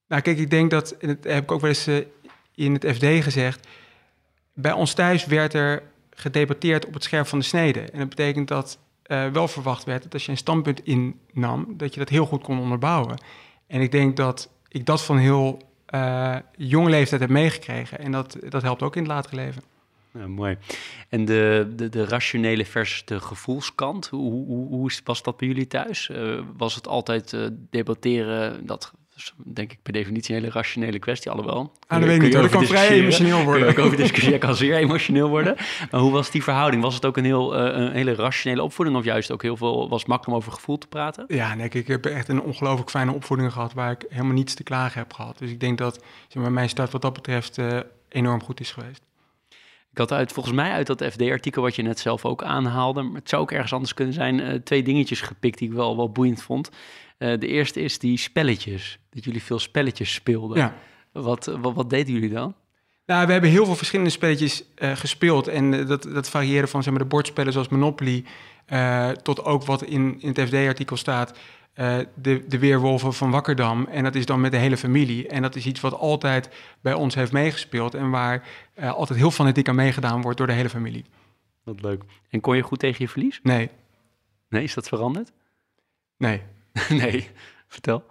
[0.07, 1.87] Nou, kijk, ik denk dat, en dat heb ik ook wel eens
[2.55, 3.67] in het FD gezegd,
[4.53, 7.79] bij ons thuis werd er gedebatteerd op het scherp van de snede.
[7.79, 11.93] En dat betekent dat uh, wel verwacht werd dat als je een standpunt innam, dat
[11.93, 13.21] je dat heel goed kon onderbouwen.
[13.67, 15.61] En ik denk dat ik dat van heel
[16.55, 17.99] jonge leeftijd heb meegekregen.
[17.99, 19.63] En dat, dat helpt ook in het latere leven.
[20.27, 20.57] Mooi.
[21.09, 25.67] En de, de, de rationele versus de gevoelskant, hoe, hoe, hoe was dat bij jullie
[25.67, 26.09] thuis?
[26.09, 30.99] Uh, was het altijd uh, debatteren, dat is denk ik per definitie een hele rationele
[30.99, 31.71] kwestie, alhoewel.
[31.87, 33.73] Ah, dat weet ik niet, dat kan vrij emotioneel worden.
[33.73, 35.55] Kun over discussiëren, kan zeer emotioneel worden.
[35.91, 36.81] Maar hoe was die verhouding?
[36.81, 39.89] Was het ook een, heel, uh, een hele rationele opvoeding of juist ook heel veel,
[39.89, 41.25] was het makkelijk om over gevoel te praten?
[41.27, 44.63] Ja, nee, ik heb echt een ongelooflijk fijne opvoeding gehad waar ik helemaal niets te
[44.63, 45.37] klagen heb gehad.
[45.37, 47.59] Dus ik denk dat zeg maar, mijn start wat dat betreft
[48.09, 49.01] enorm goed is geweest.
[49.91, 53.19] Ik had uit, volgens mij uit dat FD-artikel wat je net zelf ook aanhaalde, maar
[53.19, 56.11] het zou ook ergens anders kunnen zijn, uh, twee dingetjes gepikt die ik wel, wel
[56.11, 56.69] boeiend vond.
[57.17, 60.57] De eerste is die spelletjes, dat jullie veel spelletjes speelden.
[60.57, 60.75] Ja.
[61.11, 62.55] Wat, wat, wat deden jullie dan?
[63.05, 65.47] Nou, we hebben heel veel verschillende spelletjes uh, gespeeld.
[65.47, 68.23] En dat, dat varieerde van zeg maar, de bordspellen zoals Monopoly...
[69.21, 71.37] tot ook wat in, in het FD-artikel staat...
[72.15, 73.87] De, de weerwolven van Wakkerdam.
[73.91, 75.27] En dat is dan met de hele familie.
[75.27, 76.49] En dat is iets wat altijd
[76.81, 77.93] bij ons heeft meegespeeld.
[77.93, 78.43] En waar
[78.75, 81.05] altijd heel fanatiek aan meegedaan wordt door de hele familie.
[81.63, 82.03] Wat leuk.
[82.29, 83.39] En kon je goed tegen je verlies?
[83.43, 83.69] Nee.
[84.49, 85.31] Nee, is dat veranderd?
[86.17, 86.41] Nee.
[86.89, 87.29] nee,
[87.67, 88.03] vertel.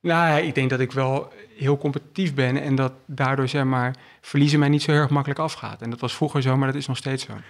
[0.00, 4.58] Nou, ik denk dat ik wel heel competitief ben en dat daardoor zeg maar verliezen
[4.58, 5.82] mij niet zo heel erg makkelijk afgaat.
[5.82, 7.32] En dat was vroeger zo, maar dat is nog steeds zo.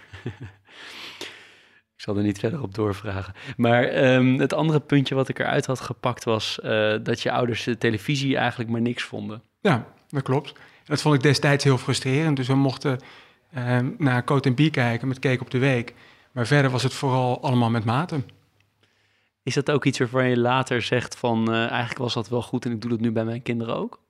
[2.00, 3.34] Ik zal er niet verder op doorvragen.
[3.56, 7.64] Maar um, het andere puntje wat ik eruit had gepakt was uh, dat je ouders
[7.64, 9.42] de televisie eigenlijk maar niks vonden.
[9.60, 10.52] Ja, dat klopt.
[10.84, 12.36] Dat vond ik destijds heel frustrerend.
[12.36, 12.98] Dus we mochten
[13.58, 15.94] um, naar Coat en kijken met Keek op de Week.
[16.32, 18.24] Maar verder was het vooral allemaal met maten.
[19.42, 22.64] Is dat ook iets waarvan je later zegt van uh, eigenlijk was dat wel goed
[22.64, 24.00] en ik doe dat nu bij mijn kinderen ook?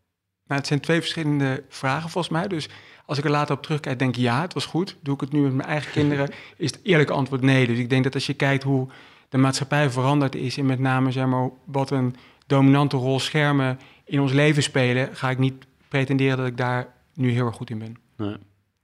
[0.46, 2.48] Nou, het zijn twee verschillende vragen volgens mij.
[2.48, 2.68] Dus
[3.06, 4.96] als ik er later op terugkijk, denk ik ja, het was goed.
[5.02, 6.30] Doe ik het nu met mijn eigen kinderen?
[6.56, 7.66] Is het eerlijke antwoord nee.
[7.66, 8.88] Dus ik denk dat als je kijkt hoe
[9.28, 10.58] de maatschappij veranderd is...
[10.58, 12.16] en met name zeg maar, wat een
[12.46, 15.16] dominante rol schermen in ons leven spelen...
[15.16, 17.96] ga ik niet pretenderen dat ik daar nu heel erg goed in ben.
[18.16, 18.36] Nee.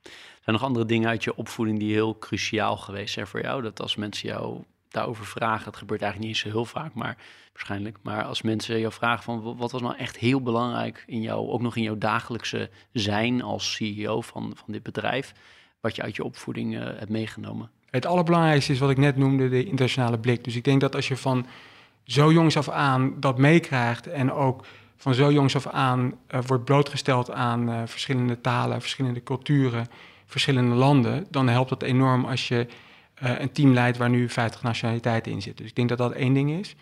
[0.03, 3.63] Zijn er nog andere dingen uit je opvoeding die heel cruciaal geweest zijn voor jou?
[3.63, 4.63] Dat als mensen jou
[4.97, 7.17] daarover vragen, dat gebeurt eigenlijk niet zo heel vaak, maar
[7.53, 7.99] waarschijnlijk.
[8.03, 11.61] Maar als mensen jou vragen van wat was nou echt heel belangrijk in jou, ook
[11.61, 15.33] nog in jouw dagelijkse zijn als CEO van, van dit bedrijf,
[15.81, 17.71] wat je uit je opvoeding uh, hebt meegenomen?
[17.91, 20.45] Het allerbelangrijkste is wat ik net noemde, de internationale blik.
[20.45, 21.47] Dus ik denk dat als je van
[22.05, 24.65] zo jongs af aan dat meekrijgt en ook
[24.97, 29.87] van zo jongs af aan uh, wordt blootgesteld aan uh, verschillende talen, verschillende culturen,
[30.27, 32.67] verschillende landen, dan helpt dat enorm als je
[33.23, 35.61] uh, een team leidt waar nu 50 nationaliteiten in zitten.
[35.61, 36.75] Dus ik denk dat dat één ding is.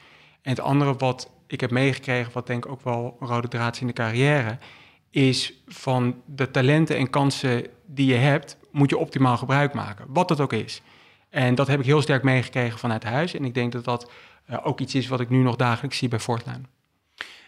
[0.43, 3.81] En het andere wat ik heb meegekregen, wat denk ik ook wel een rode draad
[3.81, 4.59] in de carrière,
[5.11, 10.07] is van de talenten en kansen die je hebt, moet je optimaal gebruik maken.
[10.09, 10.83] Wat dat ook is.
[11.31, 13.35] En dat heb ik heel sterk meegekregen vanuit huis.
[13.35, 14.11] En ik denk dat dat
[14.51, 16.61] uh, ook iets is wat ik nu nog dagelijks zie bij Fortline.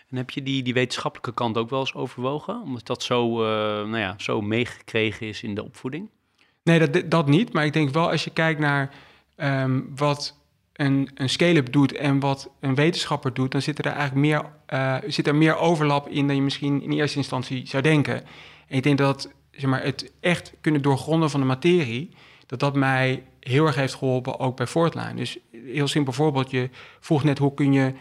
[0.08, 2.62] En heb je die, die wetenschappelijke kant ook wel eens overwogen?
[2.62, 3.48] Omdat dat zo, uh,
[3.88, 6.08] nou ja, zo meegekregen is in de opvoeding?
[6.66, 7.52] Nee, dat, dat niet.
[7.52, 8.90] Maar ik denk wel als je kijkt naar
[9.36, 10.38] um, wat
[10.72, 14.96] een, een scale-up doet en wat een wetenschapper doet, dan zit er eigenlijk meer, uh,
[15.06, 18.14] zit er meer overlap in dan je misschien in eerste instantie zou denken.
[18.68, 22.10] En ik denk dat zeg maar, het echt kunnen doorgronden van de materie,
[22.46, 25.14] dat dat mij heel erg heeft geholpen, ook bij Fortline.
[25.14, 27.92] Dus heel simpel voorbeeld, je vroeg net hoe kun je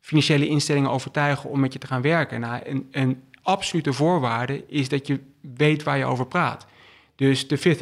[0.00, 2.40] financiële instellingen overtuigen om met je te gaan werken.
[2.40, 5.20] Nou, een, een absolute voorwaarde is dat je
[5.56, 6.66] weet waar je over praat.
[7.18, 7.80] Dus de Fifth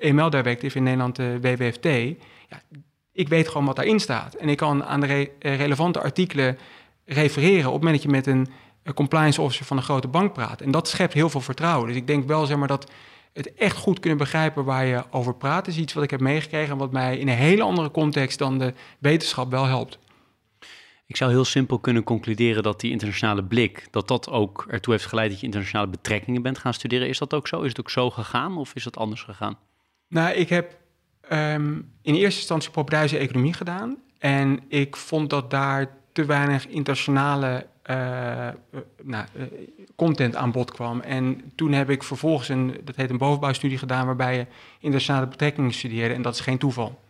[0.00, 1.84] email Directive in Nederland, de WWFT,
[2.48, 2.62] ja,
[3.12, 4.34] ik weet gewoon wat daarin staat.
[4.34, 6.58] En ik kan aan de eh, relevante artikelen
[7.04, 8.48] refereren op het moment dat je met een,
[8.94, 10.60] compliance officer van een grote bank praat.
[10.60, 11.88] En dat schept heel veel vertrouwen.
[11.88, 12.90] Dus ik denk wel zeg maar, dat
[13.32, 16.72] het echt goed kunnen begrijpen waar je over praat, is iets wat ik heb meegekregen
[16.72, 19.98] en wat mij in een hele andere context dan de wetenschap wel helpt.
[21.10, 25.06] Ik zou heel simpel kunnen concluderen dat die internationale blik, dat dat ook ertoe heeft
[25.06, 27.08] geleid dat je internationale betrekkingen bent gaan studeren.
[27.08, 27.60] Is dat ook zo?
[27.60, 29.58] Is het ook zo gegaan of is het anders gegaan?
[30.08, 30.76] Nou, ik heb
[31.32, 33.96] um, in eerste instantie propeduize economie gedaan.
[34.18, 37.96] En ik vond dat daar te weinig internationale uh,
[39.02, 39.42] nou, uh,
[39.96, 41.00] content aan bod kwam.
[41.00, 44.46] En toen heb ik vervolgens een, dat heet een bovenbouwstudie gedaan, waarbij je
[44.78, 46.14] internationale betrekkingen studeerde.
[46.14, 47.00] En dat is geen toeval.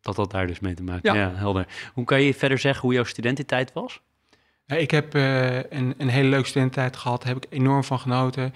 [0.00, 1.14] Dat had daar dus mee te maken.
[1.14, 1.32] Ja.
[1.34, 1.66] helder.
[1.94, 4.00] Hoe kan je verder zeggen hoe jouw studententijd was?
[4.66, 7.22] ik heb uh, een, een hele leuke studententijd gehad.
[7.22, 8.54] Daar heb ik enorm van genoten.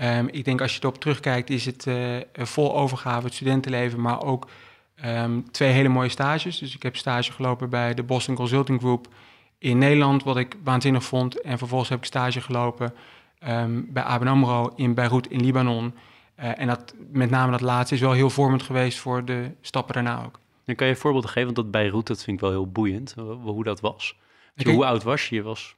[0.00, 4.22] Um, ik denk als je erop terugkijkt, is het uh, vol overgave, het studentenleven, maar
[4.22, 4.48] ook
[5.04, 6.58] um, twee hele mooie stages.
[6.58, 9.08] Dus ik heb stage gelopen bij de Boston Consulting Group
[9.58, 11.40] in Nederland, wat ik waanzinnig vond.
[11.40, 12.94] En vervolgens heb ik stage gelopen
[13.48, 15.94] um, bij ABN AMRO in Beirut in Libanon.
[16.40, 19.94] Uh, en dat, met name dat laatste is wel heel vormend geweest voor de stappen
[19.94, 20.40] daarna ook.
[20.66, 23.64] Dan kan je voorbeelden geven, want dat Beirut, dat vind ik wel heel boeiend, hoe
[23.64, 24.16] dat was.
[24.56, 24.74] Okay.
[24.74, 25.34] Hoe oud was je?
[25.34, 25.76] je was...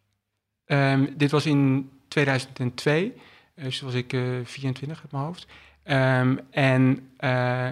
[0.67, 3.13] Um, dit was in 2002,
[3.55, 5.47] dus was ik uh, 24 uit mijn hoofd.
[5.85, 7.69] Um, en uh,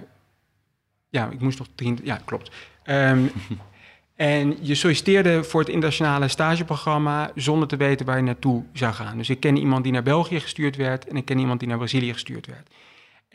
[1.09, 2.51] ja, ik moest nog drie, ja, klopt.
[2.85, 3.31] Um,
[4.15, 9.17] en je solliciteerde voor het internationale stageprogramma zonder te weten waar je naartoe zou gaan.
[9.17, 11.77] Dus ik ken iemand die naar België gestuurd werd en ik ken iemand die naar
[11.77, 12.69] Brazilië gestuurd werd.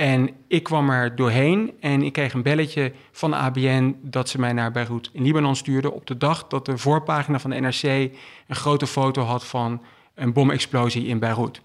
[0.03, 4.41] En ik kwam er doorheen en ik kreeg een belletje van de ABN dat ze
[4.41, 7.83] mij naar Beirut in Libanon stuurden op de dag dat de voorpagina van de NRC
[7.83, 9.83] een grote foto had van
[10.15, 11.61] een bomexplosie in Beirut.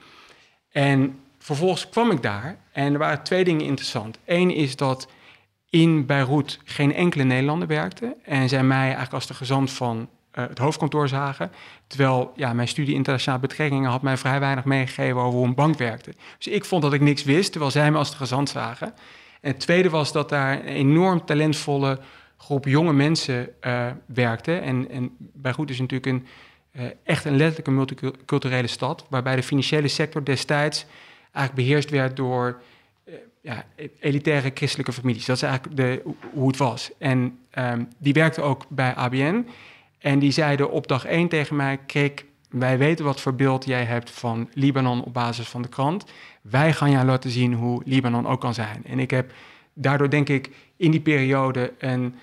[0.71, 4.19] En vervolgens kwam ik daar en er waren twee dingen interessant.
[4.25, 5.07] Eén is dat
[5.69, 10.09] in Beirut geen enkele Nederlander werkte en zij mij eigenlijk als de gezant van
[10.41, 11.51] het hoofdkantoor zagen.
[11.87, 15.77] Terwijl ja, mijn studie internationale betrekkingen had mij vrij weinig meegegeven over hoe een bank
[15.77, 16.13] werkte.
[16.37, 18.93] Dus ik vond dat ik niks wist, terwijl zij me als de gezant zagen.
[19.41, 21.99] En het tweede was dat daar een enorm talentvolle
[22.37, 24.57] groep jonge mensen uh, werkte.
[24.57, 26.27] En, en Beirut is natuurlijk een,
[26.71, 30.85] uh, echt een letterlijke multiculturele stad, waarbij de financiële sector destijds
[31.31, 32.61] eigenlijk beheerst werd door
[33.47, 33.65] ja,
[33.99, 35.25] elitaire christelijke families.
[35.25, 36.01] Dat is eigenlijk de,
[36.33, 36.91] hoe het was.
[36.97, 39.47] En um, die werkte ook bij ABN.
[39.97, 43.83] En die zeiden op dag één tegen mij: Kijk, wij weten wat voor beeld jij
[43.83, 46.05] hebt van Libanon op basis van de krant.
[46.41, 48.83] Wij gaan jou laten zien hoe Libanon ook kan zijn.
[48.85, 49.31] En ik heb
[49.73, 52.15] daardoor, denk ik, in die periode een,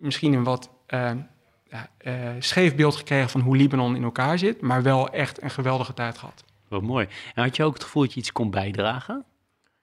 [0.00, 1.10] misschien een wat uh,
[1.70, 5.50] ja, uh, scheef beeld gekregen van hoe Libanon in elkaar zit, maar wel echt een
[5.50, 6.44] geweldige tijd gehad.
[6.68, 7.06] Wat mooi.
[7.34, 9.24] En had je ook het gevoel dat je iets kon bijdragen?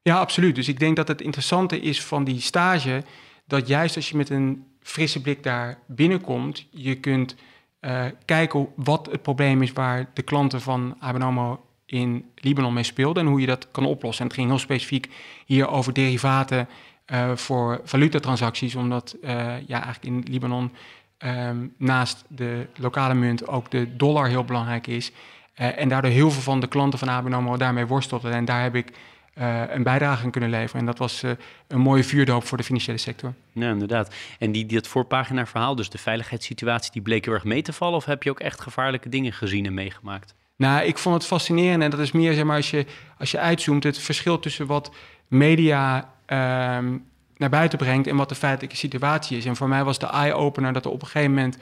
[0.01, 0.55] Ja, absoluut.
[0.55, 3.03] Dus ik denk dat het interessante is van die stage,
[3.47, 7.35] dat juist als je met een frisse blik daar binnenkomt, je kunt
[7.81, 13.23] uh, kijken wat het probleem is waar de klanten van ABN in Libanon mee speelden
[13.23, 14.21] en hoe je dat kan oplossen.
[14.21, 15.09] En het ging heel specifiek
[15.45, 16.67] hier over derivaten
[17.07, 19.29] uh, voor valutatransacties, omdat uh,
[19.67, 20.71] ja, eigenlijk in Libanon
[21.17, 25.11] um, naast de lokale munt ook de dollar heel belangrijk is.
[25.53, 28.33] en daardoor heel veel van de klanten van ABN daarmee worstelden.
[28.33, 28.91] En daar heb ik
[29.39, 30.79] uh, een bijdrage aan kunnen leveren.
[30.79, 31.31] En dat was uh,
[31.67, 33.33] een mooie vuurdoop voor de financiële sector.
[33.51, 34.15] Ja, inderdaad.
[34.39, 37.95] En die, dat voorpagina verhaal, dus de veiligheidssituatie, die bleek heel erg mee te vallen?
[37.95, 40.35] Of heb je ook echt gevaarlijke dingen gezien en meegemaakt?
[40.55, 42.85] Nou, ik vond het fascinerend en dat is meer, zeg maar, als je,
[43.17, 44.91] als je uitzoomt, het verschil tussen wat
[45.27, 46.97] media ehm,
[47.37, 49.45] naar buiten brengt en wat de feitelijke situatie is.
[49.45, 51.57] En voor mij was de eye-opener dat er op een gegeven moment,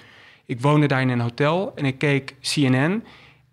[0.46, 3.04] ik woonde daar in een hotel en ik keek CNN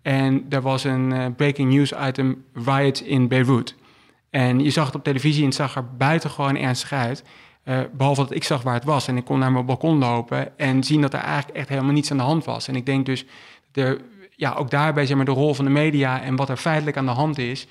[0.01, 3.75] en er was een uh, breaking news item, riots in Beirut.
[4.35, 7.23] En je zag het op televisie en het zag er buitengewoon ernstig uit.
[7.65, 9.07] Uh, behalve dat ik zag waar het was.
[9.07, 12.11] En ik kon naar mijn balkon lopen en zien dat er eigenlijk echt helemaal niets
[12.11, 12.67] aan de hand was.
[12.67, 13.25] En ik denk dus,
[14.29, 17.05] ja, ook daarbij zeg maar, de rol van de media en wat er feitelijk aan
[17.05, 17.67] de hand is,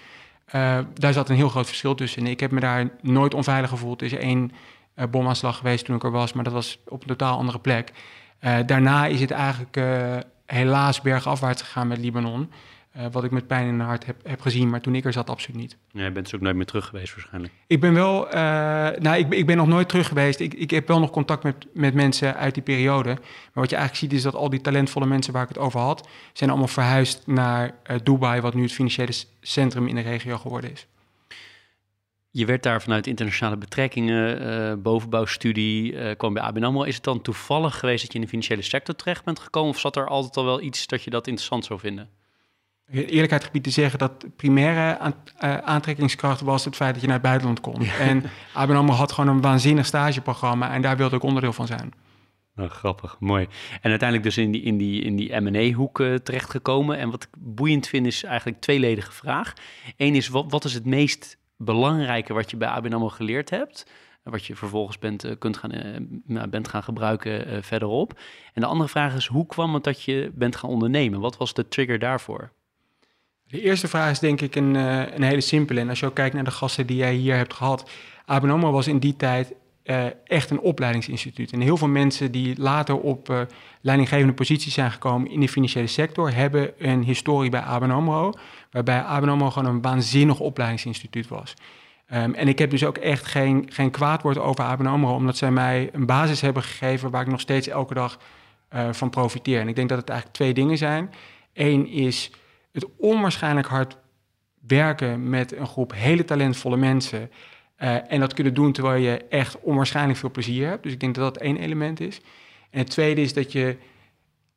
[0.54, 2.26] uh, daar zat een heel groot verschil tussen.
[2.26, 4.00] ik heb me daar nooit onveilig gevoeld.
[4.00, 4.52] Er is één
[4.96, 7.92] uh, bomaanslag geweest toen ik er was, maar dat was op een totaal andere plek.
[8.66, 9.78] daarna is het eigenlijk
[10.46, 12.50] helaas bergafwaarts gegaan met Libanon.
[12.94, 14.70] Eh, wat ik met pijn in mijn hart heb, heb gezien.
[14.70, 15.76] Maar toen ik er zat, absoluut niet.
[15.90, 17.52] Ja, je bent dus ook nooit meer terug geweest waarschijnlijk.
[17.66, 20.40] Ik ben wel, uh, nou, ik, ik ben nog nooit terug geweest.
[20.40, 23.08] Ik, ik heb wel nog contact met, met mensen uit die periode.
[23.14, 25.80] Maar wat je eigenlijk ziet is dat al die talentvolle mensen waar ik het over
[25.80, 30.36] had, zijn allemaal verhuisd naar uh, Dubai, wat nu het financiële centrum in de regio
[30.36, 30.86] geworden is.
[32.30, 36.82] Je werd daar vanuit internationale betrekkingen, bovenbouwstudie, kwam bij ABN AMRO.
[36.82, 39.70] Is het dan toevallig geweest dat je in de financiële sector terecht bent gekomen?
[39.70, 42.08] Of zat er altijd al wel iets dat je dat interessant zou vinden?
[42.90, 47.16] Eerlijkheid gebied te zeggen dat primaire aan, uh, aantrekkingskracht was het feit dat je naar
[47.16, 47.82] het buitenland kon.
[47.82, 47.98] Ja.
[47.98, 51.92] En ABN AMRO had gewoon een waanzinnig stageprogramma en daar wilde ik onderdeel van zijn.
[52.54, 53.48] Nou, grappig, mooi.
[53.80, 56.98] En uiteindelijk dus in die, in die, in die M&A-hoek uh, terechtgekomen.
[56.98, 59.52] En wat ik boeiend vind is eigenlijk tweeledige vraag.
[59.96, 63.86] Eén is, wat, wat is het meest belangrijke wat je bij ABN AMRO geleerd hebt?
[64.22, 65.74] Wat je vervolgens bent, uh, kunt gaan,
[66.26, 68.20] uh, bent gaan gebruiken verderop.
[68.52, 71.20] En de andere vraag is, hoe kwam het dat je bent gaan ondernemen?
[71.20, 72.52] Wat was de trigger daarvoor?
[73.54, 75.80] De eerste vraag is denk ik een, een hele simpele.
[75.80, 77.90] En als je ook kijkt naar de gasten die jij hier hebt gehad.
[78.24, 79.52] ABN AMRO was in die tijd
[79.84, 81.52] uh, echt een opleidingsinstituut.
[81.52, 83.40] En heel veel mensen die later op uh,
[83.80, 88.32] leidinggevende posities zijn gekomen in de financiële sector, hebben een historie bij ABN AMRO,
[88.70, 91.54] waarbij ABN gewoon een waanzinnig opleidingsinstituut was.
[92.12, 95.36] Um, en ik heb dus ook echt geen, geen kwaad woord over ABN AMRO, omdat
[95.36, 98.18] zij mij een basis hebben gegeven waar ik nog steeds elke dag
[98.90, 99.60] van profiteer.
[99.60, 101.10] En ik denk dat het eigenlijk twee dingen zijn.
[101.52, 102.30] Eén is
[102.74, 103.96] het onwaarschijnlijk hard
[104.66, 107.30] werken met een groep hele talentvolle mensen
[107.78, 110.82] uh, en dat kunnen doen terwijl je echt onwaarschijnlijk veel plezier hebt.
[110.82, 112.20] Dus ik denk dat dat één element is.
[112.70, 113.76] En het tweede is dat je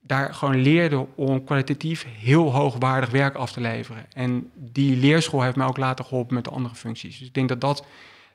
[0.02, 4.06] daar gewoon leerde om kwalitatief heel hoogwaardig werk af te leveren.
[4.14, 7.18] En die leerschool heeft mij ook later geholpen met de andere functies.
[7.18, 7.86] Dus ik denk dat dat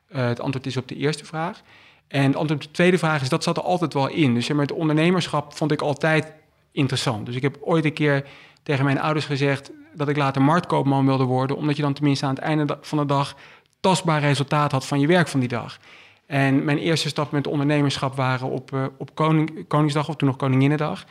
[0.09, 1.61] uh, het antwoord is op de eerste vraag.
[2.07, 4.33] En het antwoord op de tweede vraag is, dat zat er altijd wel in.
[4.33, 6.33] Dus met ondernemerschap vond ik altijd
[6.71, 7.25] interessant.
[7.25, 8.25] Dus ik heb ooit een keer
[8.63, 12.35] tegen mijn ouders gezegd dat ik later marktkoopman wilde worden, omdat je dan tenminste aan
[12.35, 13.35] het einde van de dag
[13.79, 15.79] tastbaar resultaat had van je werk van die dag.
[16.25, 20.37] En mijn eerste stap met ondernemerschap waren op, uh, op Koning, Koningsdag, of toen nog
[20.37, 21.05] Koninginnedag.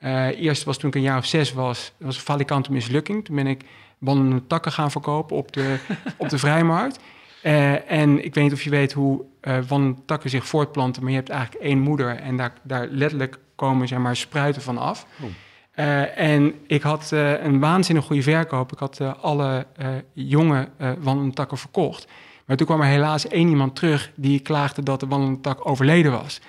[0.00, 3.24] Uh, eerst was toen ik een jaar of zes was, was een falikante mislukking.
[3.24, 3.62] Toen ben ik
[3.98, 5.78] wandelende takken gaan verkopen op de,
[6.18, 6.98] op de vrijmarkt.
[7.42, 11.10] Uh, en ik weet niet of je weet hoe uh, wandelende takken zich voortplanten, maar
[11.10, 15.06] je hebt eigenlijk één moeder en daar, daar letterlijk komen zeg maar, spruiten van af.
[15.22, 15.28] Oh.
[15.76, 18.72] Uh, en ik had uh, een waanzinnig goede verkoop.
[18.72, 19.66] Ik had uh, alle
[20.12, 22.06] jonge wandelende takken verkocht.
[22.46, 26.12] Maar toen kwam er helaas één iemand terug die klaagde dat de wandelende tak overleden
[26.12, 26.40] was.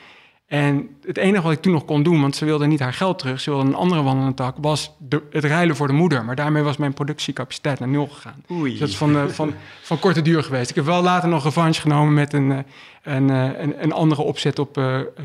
[0.48, 3.20] En het enige wat ik toen nog kon doen, want ze wilde niet haar geld
[3.20, 6.26] terug, ze wilde een andere wandelende tak, was de, het ruilen voor de moeder.
[6.26, 8.44] Maar daarmee was mijn productiecapaciteit naar nul gegaan.
[8.52, 8.72] Oei.
[8.72, 10.70] Dus dat is van, van, van korte duur geweest.
[10.70, 12.66] Ik heb wel later nog revanche genomen met een,
[13.04, 14.82] een, een, een andere opzet op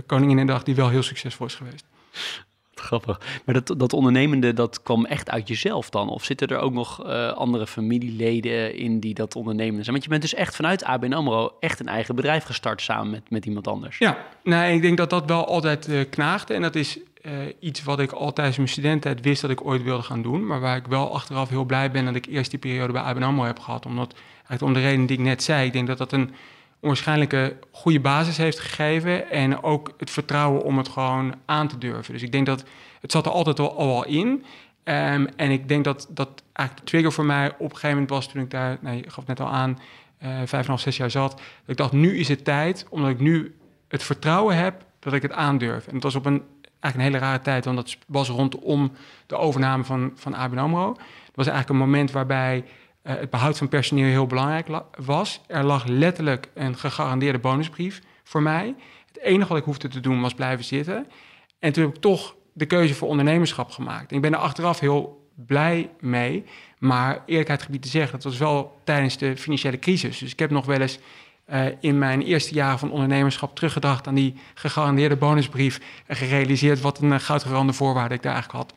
[0.07, 1.85] Koninginnedag die wel heel succesvol is geweest.
[2.83, 3.21] Grappig.
[3.45, 6.09] Maar dat, dat ondernemende, dat kwam echt uit jezelf dan?
[6.09, 9.93] Of zitten er ook nog uh, andere familieleden in die dat ondernemende zijn?
[9.93, 13.31] Want je bent dus echt vanuit ABN AMRO echt een eigen bedrijf gestart samen met,
[13.31, 13.99] met iemand anders.
[13.99, 16.55] Ja, nou, ik denk dat dat wel altijd uh, knaagde.
[16.55, 19.83] En dat is uh, iets wat ik altijd in mijn studententijd wist dat ik ooit
[19.83, 20.47] wilde gaan doen.
[20.47, 23.23] Maar waar ik wel achteraf heel blij ben dat ik eerst die periode bij ABN
[23.23, 23.87] AMRO heb gehad.
[23.87, 24.15] Omdat,
[24.61, 26.31] om de reden die ik net zei, ik denk dat dat een
[26.83, 29.31] onwaarschijnlijke goede basis heeft gegeven.
[29.31, 32.13] En ook het vertrouwen om het gewoon aan te durven.
[32.13, 32.65] Dus ik denk dat
[33.01, 34.27] het zat er altijd al, al in.
[34.85, 38.11] Um, en ik denk dat dat eigenlijk de trigger voor mij op een gegeven moment
[38.11, 39.79] was toen ik daar, nou, je gaf het net al aan,
[40.23, 41.31] uh, vijf en half, zes jaar zat.
[41.31, 43.57] Dat ik dacht, nu is het tijd, omdat ik nu
[43.89, 45.87] het vertrouwen heb dat ik het aandurf.
[45.87, 46.43] En het was op een
[46.83, 48.93] eigenlijk een hele rare tijd, want dat was rondom
[49.27, 50.89] de overname van, van ABN AMRO.
[51.27, 52.65] Het was eigenlijk een moment waarbij
[53.05, 54.69] uh, het behoud van personeel heel belangrijk
[55.05, 55.41] was.
[55.47, 58.75] Er lag letterlijk een gegarandeerde bonusbrief voor mij.
[59.07, 61.07] Het enige wat ik hoefde te doen was blijven zitten.
[61.59, 64.13] En toen heb ik toch de keuze voor ondernemerschap gemaakt.
[64.13, 66.45] Ik ben er achteraf heel blij mee.
[66.79, 70.19] Maar eerlijkheid gebied te zeggen, dat was wel tijdens de financiële crisis.
[70.19, 70.99] Dus ik heb nog wel eens
[71.51, 75.81] uh, in mijn eerste jaren van ondernemerschap teruggedacht aan die gegarandeerde bonusbrief.
[76.07, 78.75] En gerealiseerd wat een uh, goudgerande voorwaarde ik daar eigenlijk had.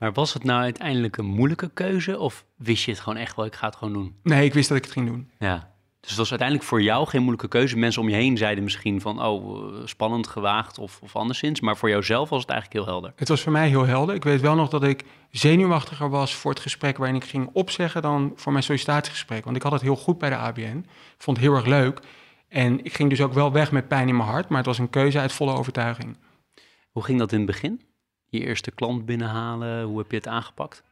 [0.00, 3.44] Maar was het nou uiteindelijk een moeilijke keuze of wist je het gewoon echt wel,
[3.44, 4.14] ik ga het gewoon doen?
[4.22, 5.30] Nee, ik wist dat ik het ging doen.
[5.38, 7.76] Ja, dus het was uiteindelijk voor jou geen moeilijke keuze.
[7.76, 11.60] Mensen om je heen zeiden misschien van, oh, spannend, gewaagd of, of anderszins.
[11.60, 13.12] Maar voor jouzelf was het eigenlijk heel helder.
[13.16, 14.14] Het was voor mij heel helder.
[14.14, 18.02] Ik weet wel nog dat ik zenuwachtiger was voor het gesprek waarin ik ging opzeggen
[18.02, 19.44] dan voor mijn sollicitatiegesprek.
[19.44, 20.84] Want ik had het heel goed bij de ABN.
[20.86, 22.00] Ik vond het heel erg leuk.
[22.48, 24.48] En ik ging dus ook wel weg met pijn in mijn hart.
[24.48, 26.16] Maar het was een keuze uit volle overtuiging.
[26.90, 27.89] Hoe ging dat in het begin?
[28.30, 29.82] Je eerste klant binnenhalen?
[29.82, 30.82] Hoe heb je het aangepakt?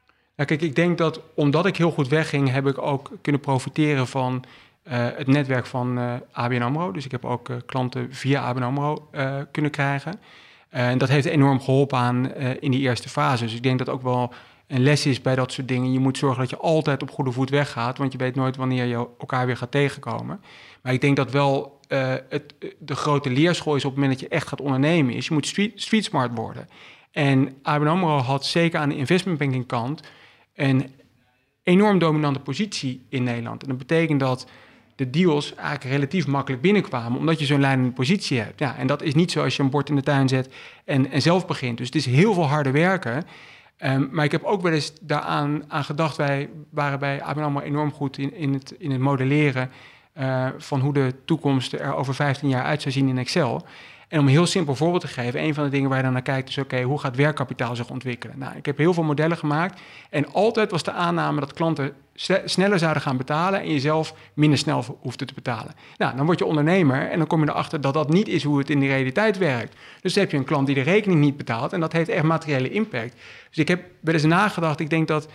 [0.45, 4.45] Kijk, ik denk dat omdat ik heel goed wegging, heb ik ook kunnen profiteren van
[4.85, 6.93] uh, het netwerk van uh, ABN AMRO.
[6.93, 9.09] Dus ik heb ook uh, klanten via ABN AMRO
[9.51, 10.21] kunnen krijgen.
[10.69, 13.45] en dat heeft enorm geholpen aan in die eerste fase.
[13.45, 14.33] Dus ik denk dat ook wel
[14.67, 15.93] een les is bij dat soort dingen.
[15.93, 18.85] Je moet zorgen dat je altijd op goede voet weggaat, want je weet nooit wanneer
[18.85, 20.41] je elkaar weer gaat tegenkomen.
[20.83, 21.81] Maar ik denk dat wel
[22.29, 25.35] het, de grote leerschool is op het moment dat je echt gaat ondernemen, is je
[25.35, 26.69] moet street, street smart worden.
[27.19, 30.03] En ABN AMRO had zeker aan de investmentbanking kant
[30.55, 30.91] een
[31.63, 33.63] enorm dominante positie in Nederland.
[33.63, 34.47] En dat betekent dat
[34.97, 38.59] de deals eigenlijk relatief makkelijk binnenkwamen, omdat je zo'n leidende positie hebt.
[38.59, 40.55] Ja, en dat is niet zo als je een bord in de tuin zet
[40.85, 41.79] en, en zelf begint.
[41.79, 43.25] Dus het is heel veel harde werken.
[43.77, 46.17] Ehm, maar ik heb ook wel eens daaraan aan gedacht.
[46.17, 49.71] Wij waren bij ABN AMRO enorm goed in, in, het, in het modelleren...
[50.19, 53.67] Uh, van hoe de toekomst er over 15 jaar uit zou zien in Excel.
[54.09, 56.13] En om een heel simpel voorbeeld te geven, een van de dingen waar je dan
[56.13, 58.39] naar kijkt is: oké, hoe gaat werkkapitaal zich ontwikkelen?
[58.39, 59.81] Nou, ik heb heel veel modellen gemaakt
[60.11, 61.93] en altijd was de aanname dat klanten
[62.45, 65.75] sneller zouden gaan betalen en jezelf minder snel hoefde te betalen.
[65.97, 68.59] Nou, dan word je ondernemer en dan kom je erachter dat dat niet is hoe
[68.59, 69.77] het in de realiteit werkt.
[70.01, 72.23] Dus dan heb je een klant die de rekening niet betaalt en dat heeft echt
[72.23, 73.15] materiële impact.
[73.49, 75.29] Dus ik heb wel eens nagedacht, ik denk dat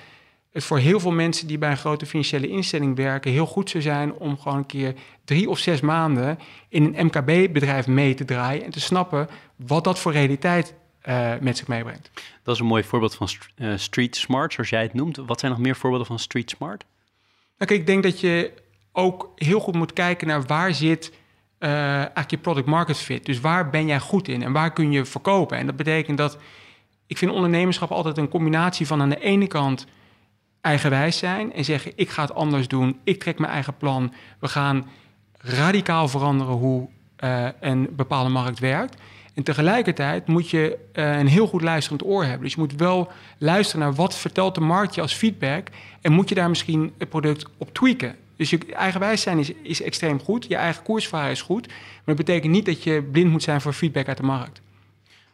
[0.54, 3.84] het voor heel veel mensen die bij een grote financiële instelling werken heel goed zou
[3.84, 4.94] zijn om gewoon een keer
[5.26, 6.40] drie of zes maanden
[6.70, 10.74] in een MKB-bedrijf mee te draaien en te snappen wat dat voor realiteit
[11.06, 12.10] uh, met zich meebrengt.
[12.44, 15.18] Dat is een mooi voorbeeld van uh, street smart, zoals jij het noemt.
[15.18, 16.86] Wat zijn nog meer voorbeelden van street smart?
[17.58, 18.52] Nou, kijk, ik denk dat je
[18.92, 21.12] ook heel goed moet kijken naar waar zit
[21.60, 23.26] uh, eigenlijk je product market fit.
[23.26, 25.58] Dus waar ben jij goed in en waar kun je verkopen?
[25.58, 26.38] En dat betekent dat
[27.08, 29.86] ik vind ondernemerschap altijd een combinatie van aan de ene kant
[30.64, 34.48] eigenwijs zijn en zeggen: ik ga het anders doen, ik trek mijn eigen plan, we
[34.48, 34.90] gaan
[35.38, 36.88] radicaal veranderen hoe
[37.24, 39.02] uh, een bepaalde markt werkt.
[39.34, 42.42] En tegelijkertijd moet je uh, een heel goed luisterend oor hebben.
[42.42, 45.68] Dus je moet wel luisteren naar wat vertelt de markt je als feedback
[46.02, 48.16] en moet je daar misschien het product op tweaken.
[48.36, 52.26] Dus je eigenwijs zijn is, is extreem goed, je eigen koersvaren is goed, maar dat
[52.26, 54.62] betekent niet dat je blind moet zijn voor feedback uit de markt.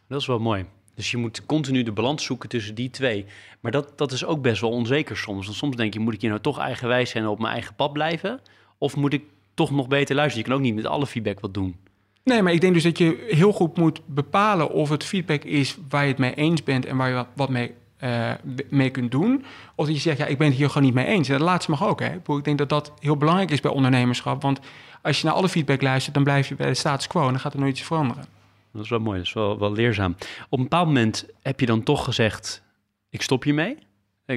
[0.07, 0.65] Dat is wel mooi.
[0.99, 3.25] Dus je moet continu de balans zoeken tussen die twee.
[3.59, 5.45] Maar dat, dat is ook best wel onzeker soms.
[5.45, 7.75] Want soms denk je, moet ik hier nou toch eigenwijs zijn en op mijn eigen
[7.75, 8.39] pad blijven?
[8.77, 9.23] Of moet ik
[9.53, 10.43] toch nog beter luisteren?
[10.43, 11.75] Je kan ook niet met alle feedback wat doen.
[12.23, 15.77] Nee, maar ik denk dus dat je heel goed moet bepalen of het feedback is
[15.89, 17.73] waar je het mee eens bent en waar je wat mee,
[18.03, 18.31] uh,
[18.69, 19.45] mee kunt doen.
[19.75, 21.29] Of dat je zegt, ja, ik ben het hier gewoon niet mee eens.
[21.29, 21.99] En dat laatste mag ook.
[21.99, 22.15] Hè?
[22.37, 24.41] Ik denk dat dat heel belangrijk is bij ondernemerschap.
[24.41, 24.59] Want
[25.01, 27.39] als je naar alle feedback luistert, dan blijf je bij de status quo en dan
[27.39, 28.38] gaat er nooit iets veranderen.
[28.73, 30.15] Dat is wel mooi, dat is wel, leerzaam.
[30.49, 32.63] Op een bepaald moment heb je dan toch gezegd,
[33.09, 33.77] ik stop je mee.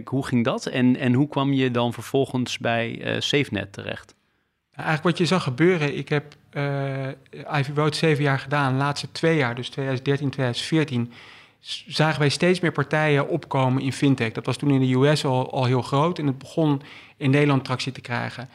[0.04, 0.66] Hoe ging dat?
[0.66, 4.14] En, en hoe kwam je dan vervolgens bij uh, SafeNet terecht?
[4.72, 7.08] Eigenlijk wat je zag gebeuren, ik heb uh,
[7.58, 8.72] Ivy Road zeven jaar gedaan.
[8.72, 11.12] De laatste twee jaar, dus 2013, 2014,
[11.86, 14.32] zagen wij steeds meer partijen opkomen in fintech.
[14.32, 16.82] Dat was toen in de US al, al heel groot en het begon
[17.16, 18.48] in Nederland tractie te krijgen.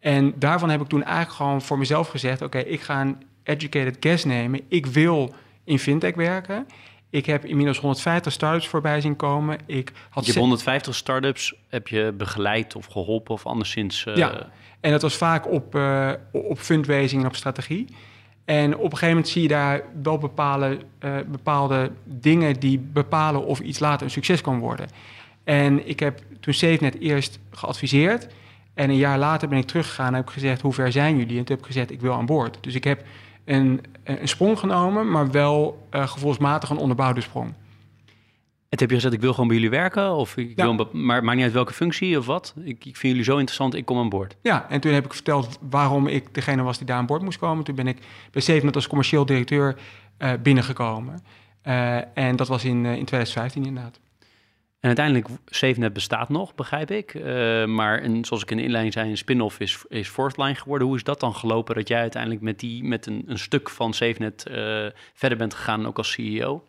[0.00, 4.24] En daarvan heb ik toen eigenlijk gewoon voor mezelf gezegd: oké, ik ga educated guess
[4.24, 4.60] nemen.
[4.68, 5.34] Ik wil
[5.64, 6.66] in fintech werken.
[7.10, 9.58] Ik heb inmiddels 150 startups voorbij zien komen.
[9.66, 14.04] Ik had je hebt 150 startups heb je begeleid of geholpen of anderszins?
[14.04, 14.16] Uh...
[14.16, 17.86] Ja, en dat was vaak op, uh, op fundraising en op strategie.
[18.44, 23.44] En op een gegeven moment zie je daar wel bepaalde, uh, bepaalde dingen die bepalen
[23.44, 24.88] of iets later een succes kan worden.
[25.44, 28.26] En ik heb toen SafeNet eerst geadviseerd.
[28.74, 31.38] En een jaar later ben ik teruggegaan en heb gezegd, hoe ver zijn jullie?
[31.38, 32.58] En toen heb ik gezegd, ik wil aan boord.
[32.60, 33.04] Dus ik heb
[33.44, 37.54] een, een sprong genomen, maar wel uh, gevoelsmatig een onderbouwde sprong.
[38.68, 40.14] En heb je gezegd, ik wil gewoon bij jullie werken?
[40.14, 42.54] Of ik wil maar maakt niet uit welke functie of wat?
[42.64, 44.36] Ik, ik, vind jullie zo interessant, ik kom aan boord.
[44.42, 47.38] Ja, en toen heb ik verteld waarom ik degene was die daar aan boord moest
[47.38, 47.64] komen.
[47.64, 47.98] Toen ben ik
[48.30, 49.76] bij Stevenot als commercieel directeur
[50.18, 51.22] uh, binnengekomen.
[51.66, 54.00] Uh, en dat was in, in 2015 inderdaad.
[54.84, 57.14] En uiteindelijk, SafeNet bestaat nog, begrijp ik.
[57.14, 60.86] Uh, maar een, zoals ik in de inleiding zei, een spin-off is, is Fourthline geworden.
[60.86, 63.94] Hoe is dat dan gelopen dat jij uiteindelijk met, die, met een, een stuk van
[63.94, 64.54] SafeNet uh,
[65.14, 66.64] verder bent gegaan, ook als CEO?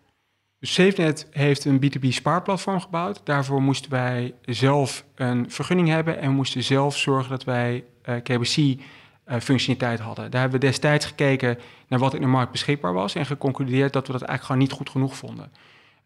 [0.62, 3.22] SafeNet heeft een B2B spaarplatform gebouwd.
[3.24, 8.82] Daarvoor moesten wij zelf een vergunning hebben en moesten zelf zorgen dat wij uh, KBC
[9.42, 10.32] functionaliteit hadden.
[10.32, 14.08] Daar hebben we destijds gekeken naar wat in de markt beschikbaar was en geconcludeerd dat
[14.08, 15.52] we dat eigenlijk gewoon niet goed genoeg vonden.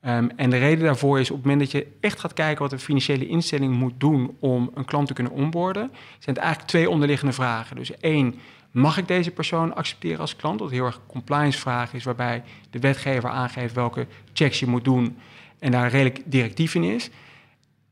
[0.05, 2.71] Um, en de reden daarvoor is op het moment dat je echt gaat kijken wat
[2.71, 5.89] een financiële instelling moet doen om een klant te kunnen onboorden,
[6.19, 7.75] zijn het eigenlijk twee onderliggende vragen.
[7.75, 8.35] Dus één,
[8.71, 10.59] mag ik deze persoon accepteren als klant?
[10.59, 15.17] Wat heel erg compliance vraag is, waarbij de wetgever aangeeft welke checks je moet doen
[15.59, 17.09] en daar redelijk directief in is.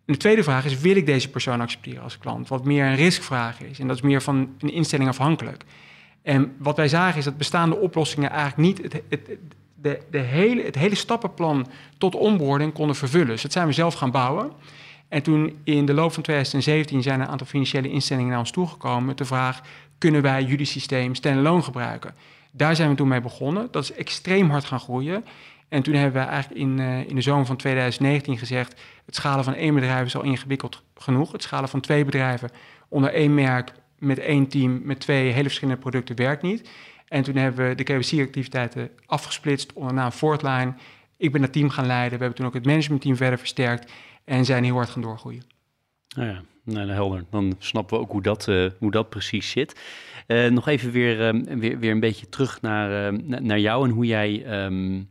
[0.06, 2.48] En de tweede vraag is, wil ik deze persoon accepteren als klant?
[2.48, 3.80] Wat meer een riskvraag is.
[3.80, 5.64] En dat is meer van een instelling afhankelijk.
[6.22, 9.38] En wat wij zagen is dat bestaande oplossingen eigenlijk niet het, het,
[9.88, 11.68] de, de hele, het hele stappenplan
[11.98, 13.28] tot onboarding konden vervullen.
[13.28, 14.52] Dus dat zijn we zelf gaan bouwen.
[15.08, 19.06] En toen in de loop van 2017 zijn een aantal financiële instellingen naar ons toegekomen
[19.06, 19.62] met de vraag:
[19.98, 22.16] kunnen wij jullie systeem standalone gebruiken?
[22.52, 23.68] Daar zijn we toen mee begonnen.
[23.72, 25.26] Dat is extreem hard gaan groeien.
[25.70, 28.82] En toen hebben we eigenlijk in, in de zomer van 2019 gezegd...
[29.06, 31.32] het schalen van één bedrijf is al ingewikkeld genoeg.
[31.32, 32.50] Het schalen van twee bedrijven
[32.88, 34.82] onder één merk met één team...
[34.84, 36.70] met twee hele verschillende producten werkt niet.
[37.08, 40.74] En toen hebben we de KYC-activiteiten afgesplitst onder naam Fortline.
[41.18, 42.18] Ik ben dat team gaan leiden.
[42.18, 43.92] We hebben toen ook het managementteam verder versterkt...
[44.24, 45.44] en zijn heel hard gaan doorgroeien.
[46.16, 47.26] Nou ja, nou, helder.
[47.30, 49.80] Dan snappen we ook hoe dat, uh, hoe dat precies zit.
[50.28, 54.06] Uh, nog even weer, um, weer, weer een beetje terug naar, naar jou en hoe
[54.06, 55.10] jij um,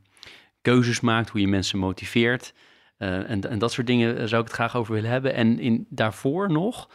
[0.62, 2.54] keuzes maakt, hoe je mensen motiveert.
[2.98, 5.34] en, en dat soort dingen zou ik het graag over willen hebben.
[5.34, 6.88] En in, daarvoor nog,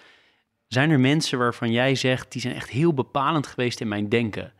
[0.67, 4.53] zijn er mensen waarvan jij zegt, die zijn echt heel bepalend geweest in mijn denken?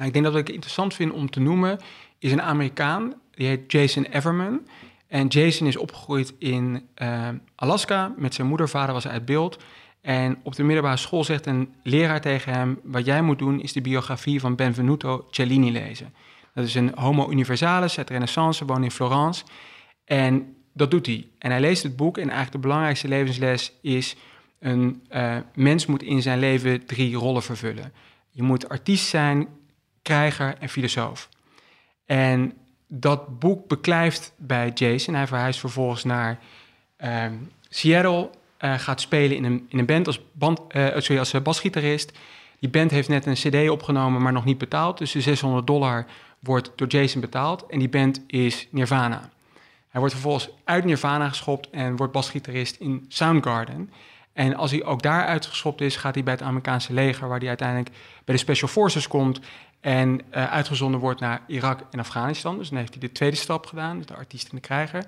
[0.00, 1.78] Nou, ik denk dat wat ik interessant vind om te noemen,
[2.18, 4.60] is een Amerikaan, die heet Jason Everman.
[5.06, 8.14] En Jason is opgegroeid in uh, Alaska.
[8.16, 9.58] Met zijn moeder, vader was uit beeld.
[10.00, 13.72] En op de middelbare school zegt een leraar tegen hem: Wat jij moet doen, is
[13.72, 16.14] de biografie van Benvenuto Cellini lezen.
[16.54, 19.44] Dat is een Homo Universalis uit de Renaissance, woont in Florence.
[20.04, 21.26] En dat doet hij.
[21.38, 22.16] En hij leest het boek.
[22.16, 24.16] En eigenlijk de belangrijkste levensles is:
[24.58, 27.92] een uh, mens moet in zijn leven drie rollen vervullen.
[28.30, 29.48] Je moet artiest zijn,
[30.02, 31.28] krijger en filosoof.
[32.06, 32.52] En
[32.86, 35.14] dat boek beklijft bij Jason.
[35.14, 36.38] Hij verhuist vervolgens naar
[37.04, 37.24] uh,
[37.68, 38.30] Seattle,
[38.60, 42.18] uh, gaat spelen in een, in een band als, band, uh, sorry, als eh, basgitarist.
[42.58, 44.98] Die band heeft net een cd opgenomen, maar nog niet betaald.
[44.98, 46.06] Dus de 600 dollar
[46.38, 47.66] wordt door Jason betaald.
[47.66, 49.30] En die band is Nirvana.
[49.88, 53.90] Hij wordt vervolgens uit Nirvana geschopt en wordt basgitarist in Soundgarden.
[54.32, 57.48] En als hij ook daar uitgeschopt is, gaat hij bij het Amerikaanse leger, waar hij
[57.48, 57.90] uiteindelijk
[58.24, 59.40] bij de Special Forces komt.
[59.80, 62.58] En uh, uitgezonden wordt naar Irak en Afghanistan.
[62.58, 65.04] Dus dan heeft hij de tweede stap gedaan, dus de artiest en de krijger.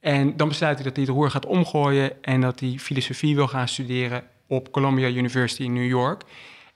[0.00, 3.48] En dan besluit hij dat hij het roer gaat omgooien en dat hij filosofie wil
[3.48, 6.22] gaan studeren op Columbia University in New York.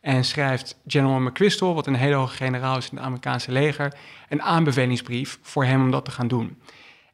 [0.00, 3.94] En schrijft General McChrystal, wat een hele hoge generaal is in het Amerikaanse leger,
[4.28, 6.56] een aanbevelingsbrief voor hem om dat te gaan doen.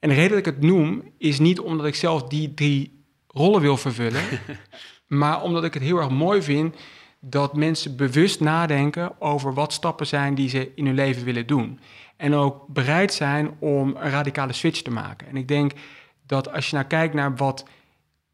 [0.00, 3.60] En de reden dat ik het noem, is niet omdat ik zelf die drie rollen
[3.60, 4.22] wil vervullen,
[5.06, 6.76] maar omdat ik het heel erg mooi vind
[7.20, 11.80] dat mensen bewust nadenken over wat stappen zijn die ze in hun leven willen doen.
[12.16, 15.28] En ook bereid zijn om een radicale switch te maken.
[15.28, 15.72] En ik denk
[16.26, 17.64] dat als je nou kijkt naar wat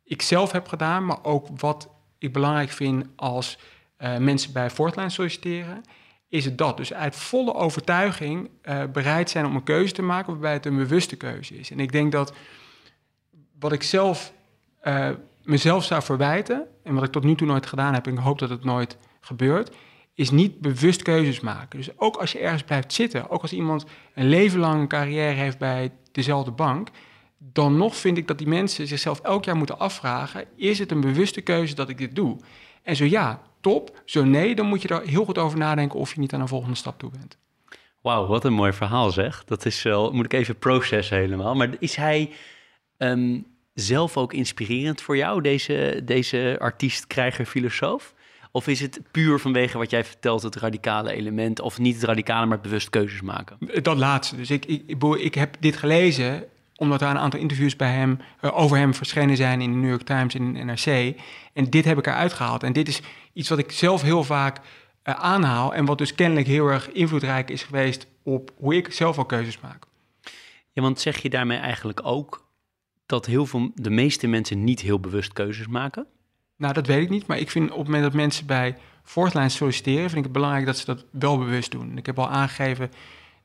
[0.05, 3.59] ik zelf heb gedaan, maar ook wat ik belangrijk vind als
[3.99, 5.83] uh, mensen bij Fortline solliciteren,
[6.29, 6.77] is het dat.
[6.77, 10.77] Dus uit volle overtuiging uh, bereid zijn om een keuze te maken waarbij het een
[10.77, 11.71] bewuste keuze is.
[11.71, 12.33] En ik denk dat
[13.59, 14.33] wat ik zelf
[14.85, 15.11] uh,
[15.45, 18.39] mezelf zou verwijten, en wat ik tot nu toe nooit gedaan heb, en ik hoop
[18.39, 19.71] dat het nooit gebeurt,
[20.15, 21.79] is niet bewust keuzes maken.
[21.79, 23.85] Dus ook als je ergens blijft zitten, ook als iemand
[24.15, 26.89] een leven lang een carrière heeft bij dezelfde bank,
[27.39, 31.01] dan nog vind ik dat die mensen zichzelf elk jaar moeten afvragen: is het een
[31.01, 32.37] bewuste keuze dat ik dit doe?
[32.83, 34.03] En zo ja, top.
[34.05, 36.49] Zo nee, dan moet je er heel goed over nadenken of je niet aan een
[36.49, 37.39] volgende stap toe bent.
[38.01, 39.45] Wauw, wat een mooi verhaal zeg.
[39.45, 41.55] Dat is wel, moet ik even processen helemaal.
[41.55, 42.31] Maar is hij
[42.99, 48.15] um, zelf ook inspirerend voor jou, deze, deze artiest, krijger, filosoof?
[48.51, 52.47] Of is het puur vanwege wat jij vertelt, het radicale element, of niet het radicale,
[52.47, 53.59] maar bewust keuzes maken?
[53.83, 54.37] Dat laatste.
[54.37, 56.45] Dus ik, ik, ik heb dit gelezen
[56.77, 59.89] omdat er een aantal interviews bij hem, uh, over hem verschenen zijn in de New
[59.89, 61.21] York Times en in NRC.
[61.53, 62.63] En dit heb ik eruit gehaald.
[62.63, 63.01] En dit is
[63.33, 67.51] iets wat ik zelf heel vaak uh, aanhaal en wat dus kennelijk heel erg invloedrijk
[67.51, 69.85] is geweest op hoe ik zelf al keuzes maak.
[70.73, 72.44] Ja, want zeg je daarmee eigenlijk ook
[73.07, 76.07] dat heel veel, de meeste mensen niet heel bewust keuzes maken?
[76.57, 77.27] Nou, dat weet ik niet.
[77.27, 80.67] Maar ik vind op het moment dat mensen bij Fortline solliciteren, vind ik het belangrijk
[80.67, 81.99] dat ze dat wel bewust doen.
[81.99, 82.91] Ik heb al aangegeven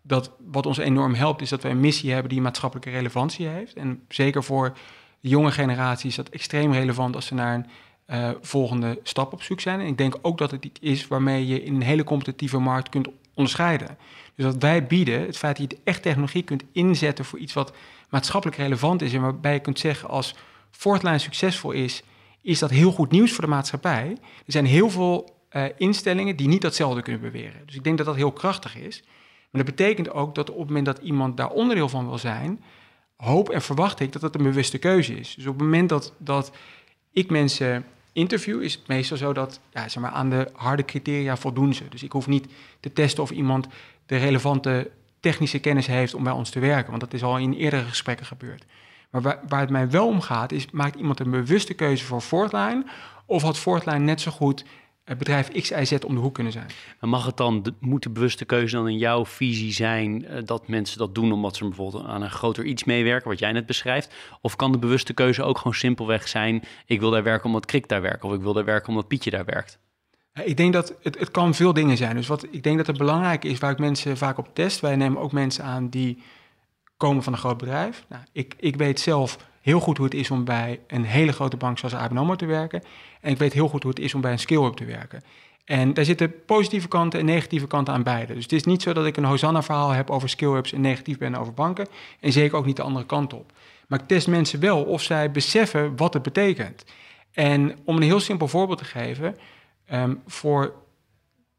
[0.01, 3.73] dat wat ons enorm helpt, is dat we een missie hebben die maatschappelijke relevantie heeft.
[3.73, 4.77] En zeker voor
[5.19, 7.65] de jonge generatie is dat extreem relevant als ze naar een
[8.15, 9.79] uh, volgende stap op zoek zijn.
[9.79, 12.89] En ik denk ook dat het iets is waarmee je in een hele competitieve markt
[12.89, 13.97] kunt onderscheiden.
[14.39, 17.73] Dus wat wij bieden, het feit dat je echt technologie kunt inzetten voor iets wat
[18.09, 20.35] maatschappelijk relevant is en waarbij je kunt zeggen als
[20.71, 22.03] Fortline succesvol is,
[22.41, 24.17] is dat heel goed nieuws voor de maatschappij.
[24.45, 27.61] Er zijn heel veel uh, instellingen die niet datzelfde kunnen beweren.
[27.65, 29.03] Dus ik denk dat dat heel krachtig is.
[29.51, 32.63] Maar dat betekent ook dat op het moment dat iemand daar onderdeel van wil zijn,
[33.15, 35.35] hoop en verwacht ik dat dat een bewuste keuze is.
[35.35, 36.51] Dus op het moment dat, dat
[37.11, 41.37] ik mensen interview, is het meestal zo dat ja, zeg maar, aan de harde criteria
[41.37, 41.83] voldoen ze.
[41.89, 42.47] Dus ik hoef niet
[42.79, 43.67] te testen of iemand
[44.09, 47.53] de relevante technische kennis heeft om bij ons te werken, want dat is al in
[47.53, 48.65] eerdere gesprekken gebeurd.
[49.09, 52.21] Maar waar, waar het mij wel om gaat, is maakt iemand een bewuste keuze voor
[52.21, 52.85] Fortline,
[53.25, 54.65] of had Fortline net zo goed
[55.03, 56.67] het bedrijf X, Y, Z om de hoek kunnen zijn.
[56.99, 60.67] Maar mag het dan, moet de bewuste keuze dan in jouw visie zijn uh, dat
[60.67, 64.13] mensen dat doen omdat ze bijvoorbeeld aan een groter iets meewerken, wat jij net beschrijft?
[64.41, 67.87] Of kan de bewuste keuze ook gewoon simpelweg zijn, ik wil daar werken omdat Krik
[67.87, 69.79] daar werkt, of ik wil daar werken omdat Pietje daar werkt?
[70.33, 72.15] Ik denk dat het, het kan veel dingen zijn.
[72.15, 74.79] Dus wat ik denk dat het belangrijk is, waar ik mensen vaak op test.
[74.79, 76.23] Wij nemen ook mensen aan die
[76.97, 78.05] komen van een groot bedrijf.
[78.09, 81.57] Nou, ik, ik weet zelf heel goed hoe het is om bij een hele grote
[81.57, 82.83] bank zoals ABN te werken.
[83.21, 85.23] En ik weet heel goed hoe het is om bij een scale-up te werken.
[85.65, 88.33] En daar zitten positieve kanten en negatieve kanten aan beide.
[88.33, 91.35] Dus het is niet zo dat ik een Hosanna-verhaal heb over skill-ups en negatief ben
[91.35, 91.87] over banken.
[92.19, 93.51] En zeker ook niet de andere kant op.
[93.87, 96.83] Maar ik test mensen wel of zij beseffen wat het betekent.
[97.33, 99.35] En om een heel simpel voorbeeld te geven,
[99.89, 100.73] ehm, voor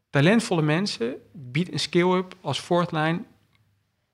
[0.09, 3.19] talentvolle mensen biedt een skill-up als fourth line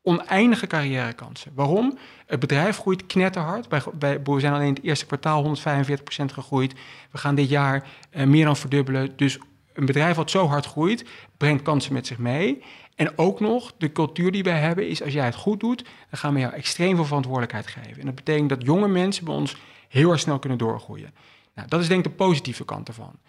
[0.08, 1.52] oneindige carrièrekansen.
[1.56, 1.98] Waarom?
[2.26, 3.68] Het bedrijf groeit knetterhard.
[4.00, 6.74] Bij, we zijn alleen het eerste kwartaal 145% gegroeid.
[7.12, 9.14] We gaan dit jaar uh, meer dan verdubbelen.
[9.16, 9.40] Dus
[9.74, 11.06] een bedrijf wat zo hard groeit,
[11.38, 12.64] brengt kansen met zich mee.
[12.96, 16.20] En ook nog, de cultuur die wij hebben is, als jij het goed doet, dan
[16.20, 18.00] gaan we jou extreem veel verantwoordelijkheid geven.
[18.00, 19.58] En dat betekent dat jonge mensen bij ons
[19.88, 21.14] heel erg snel kunnen doorgroeien.
[21.56, 23.20] Nou, dat is denk ik de positieve kant ervan.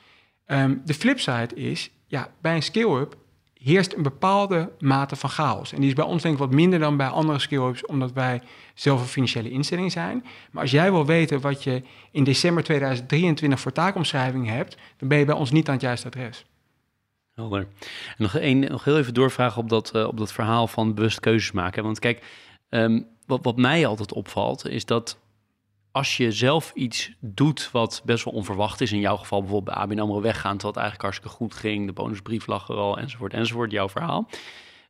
[0.51, 3.17] Um, de flipside is, ja, bij een scale-up
[3.55, 5.73] heerst een bepaalde mate van chaos.
[5.73, 8.43] En die is bij ons denk ik wat minder dan bij andere skill-ups, omdat wij
[8.75, 10.25] zelf een financiële instelling zijn.
[10.51, 15.19] Maar als jij wil weten wat je in december 2023 voor taakomschrijving hebt, dan ben
[15.19, 16.45] je bij ons niet aan het juiste adres.
[17.35, 17.61] Helder.
[17.61, 17.67] En
[18.17, 21.53] nog, een, nog heel even doorvragen op dat, uh, op dat verhaal van bewust keuzes
[21.53, 21.83] maken.
[21.83, 22.25] Want kijk,
[23.27, 25.19] wat, wat mij altijd opvalt, is dat
[25.99, 29.85] als je zelf iets doet wat best wel onverwacht is, in jouw geval bijvoorbeeld bij
[29.85, 33.33] ABN AMRO weggaan, terwijl het eigenlijk hartstikke goed ging, de bonusbrief lag er al, enzovoort,
[33.33, 34.29] enzovoort, jouw verhaal,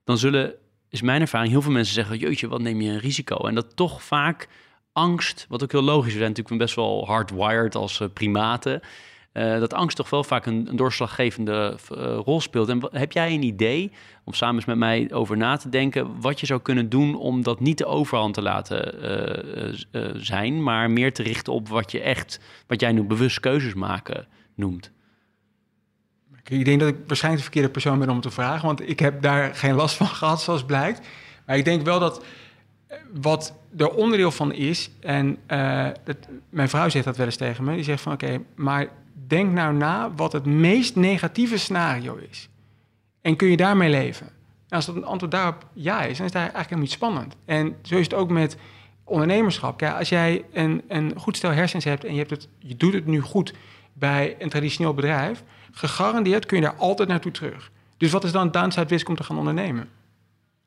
[0.05, 0.55] dan zullen,
[0.89, 3.37] is mijn ervaring, heel veel mensen zeggen, jeetje, wat neem je een risico?
[3.37, 4.49] En dat toch vaak
[4.93, 8.81] angst, wat ook heel logisch is, we zijn natuurlijk best wel hardwired als uh, primaten,
[9.39, 12.68] uh, dat angst toch wel vaak een, doorslaggevende uh, rol speelt.
[12.68, 13.93] En heb jij een idee,
[14.24, 17.43] om samen eens met mij over na te denken, wat je zou kunnen doen om
[17.43, 18.95] dat niet de overhand te laten
[19.93, 23.74] uh, zijn, maar meer te richten op wat je echt, wat jij nu bewust keuzes
[23.74, 24.91] maken noemt?
[26.45, 29.22] Ik denk dat ik waarschijnlijk de verkeerde persoon ben om te vragen, want ik heb
[29.22, 31.07] daar geen last van gehad, zoals blijkt.
[31.47, 32.24] Maar ik denk wel dat
[33.12, 35.39] wat er onderdeel van is, en
[36.51, 38.89] mijn vrouw zegt dat wel eens tegen me, die zegt van oké, maar
[39.27, 42.49] denk nou na wat het meest negatieve scenario is.
[43.21, 44.27] En kun je daarmee leven?
[44.27, 44.35] Nou,
[44.69, 47.37] als dat antwoord daarop ja is, dan is daar eigenlijk helemaal niet spannend.
[47.45, 48.57] En zo is het ook met
[49.05, 49.81] ondernemerschap.
[49.81, 52.93] Ja, als jij een, een goed stel hersens hebt en je, hebt het, je doet
[52.93, 53.55] het nu goed
[53.93, 57.71] bij een traditioneel bedrijf, gegarandeerd kun je daar altijd naartoe terug.
[57.97, 59.89] Dus wat is dan downside risk om te gaan ondernemen?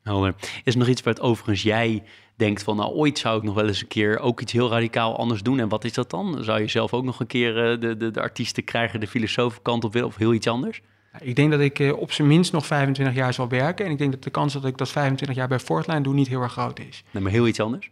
[0.04, 0.36] Helder.
[0.64, 2.04] Is er nog iets wat overigens jij
[2.42, 5.18] denkt van, nou ooit zou ik nog wel eens een keer ook iets heel radicaal
[5.18, 5.60] anders doen.
[5.60, 6.44] En wat is dat dan?
[6.44, 9.84] Zou je zelf ook nog een keer uh, de, de, de artiesten krijgen, de filosofenkant
[9.84, 10.82] op willen of heel iets anders?
[11.20, 13.86] Ik denk dat ik uh, op zijn minst nog 25 jaar zal werken.
[13.86, 16.28] En ik denk dat de kans dat ik dat 25 jaar bij Fortline doe niet
[16.28, 17.04] heel erg groot is.
[17.12, 17.90] Nee, maar heel iets anders?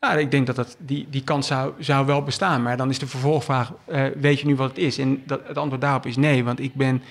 [0.00, 2.62] Ja, ik denk dat, dat die, die kans zou, zou wel bestaan.
[2.62, 4.98] Maar dan is de vervolgvraag, uh, weet je nu wat het is?
[4.98, 7.02] En dat, het antwoord daarop is nee, want ik ben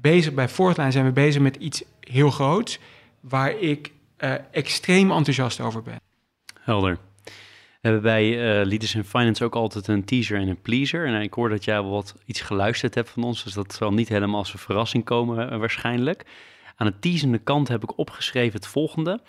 [0.00, 2.78] bezig bij Fortline zijn we bezig met iets heel groots...
[3.20, 3.92] waar ik
[4.50, 6.07] extreem enthousiast over ben.
[6.68, 6.98] Helder.
[7.24, 7.30] We
[7.80, 11.06] hebben bij uh, Leaders in Finance ook altijd een teaser en een pleaser.
[11.06, 14.08] En ik hoor dat jij wat iets geluisterd hebt van ons, dus dat zal niet
[14.08, 16.24] helemaal als een verrassing komen uh, waarschijnlijk.
[16.76, 19.20] Aan de teasende kant heb ik opgeschreven het volgende.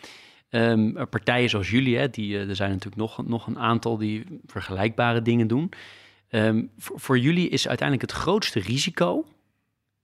[0.50, 4.24] Um, partijen zoals jullie, hè, die, uh, er zijn natuurlijk nog, nog een aantal die
[4.46, 5.72] vergelijkbare dingen doen.
[6.30, 9.26] Um, voor, voor jullie is uiteindelijk het grootste risico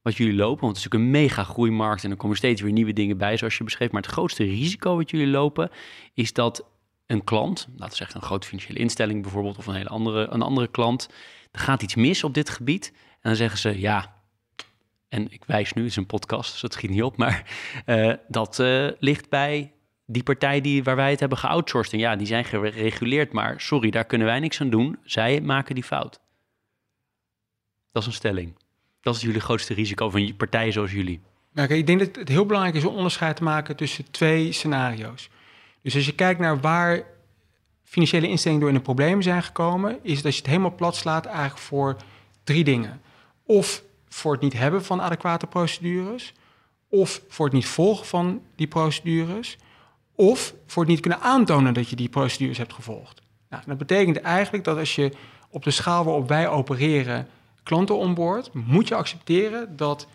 [0.01, 2.71] wat jullie lopen, want het is natuurlijk een mega groeimarkt en er komen steeds weer
[2.71, 3.91] nieuwe dingen bij, zoals je beschreef.
[3.91, 5.69] Maar het grootste risico wat jullie lopen,
[6.13, 6.65] is dat
[7.05, 10.41] een klant, laten we zeggen een grote financiële instelling bijvoorbeeld, of een hele andere, een
[10.41, 11.09] andere klant,
[11.51, 12.91] er gaat iets mis op dit gebied.
[12.95, 14.13] En dan zeggen ze ja.
[15.07, 18.59] En ik wijs nu, het een podcast, dus dat schiet niet op, maar uh, dat
[18.59, 19.73] uh, ligt bij
[20.05, 21.93] die partij die, waar wij het hebben geoutsourced.
[21.93, 24.97] En ja, die zijn gereguleerd, maar sorry, daar kunnen wij niks aan doen.
[25.03, 26.19] Zij maken die fout.
[27.91, 28.57] Dat is een stelling.
[29.01, 31.21] Dat is jullie grootste risico van partijen zoals jullie.
[31.53, 35.29] Nou, ik denk dat het heel belangrijk is om onderscheid te maken tussen twee scenario's.
[35.85, 37.03] Dus als je kijkt naar waar
[37.83, 41.25] financiële instellingen door in de problemen zijn gekomen, is dat je het helemaal plat slaat
[41.25, 41.95] eigenlijk voor
[42.43, 43.01] drie dingen.
[43.43, 46.33] Of voor het niet hebben van adequate procedures,
[46.89, 49.57] of voor het niet volgen van die procedures,
[50.15, 53.21] of voor het niet kunnen aantonen dat je die procedures hebt gevolgd.
[53.49, 55.11] Nou, dat betekent eigenlijk dat als je
[55.49, 57.27] op de schaal waarop wij opereren
[57.63, 60.07] klanten onboord, moet je accepteren dat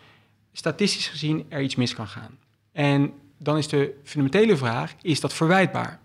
[0.53, 2.37] statistisch gezien er iets mis kan gaan.
[2.71, 3.13] En
[3.43, 5.99] dan is de fundamentele vraag, is dat verwijtbaar?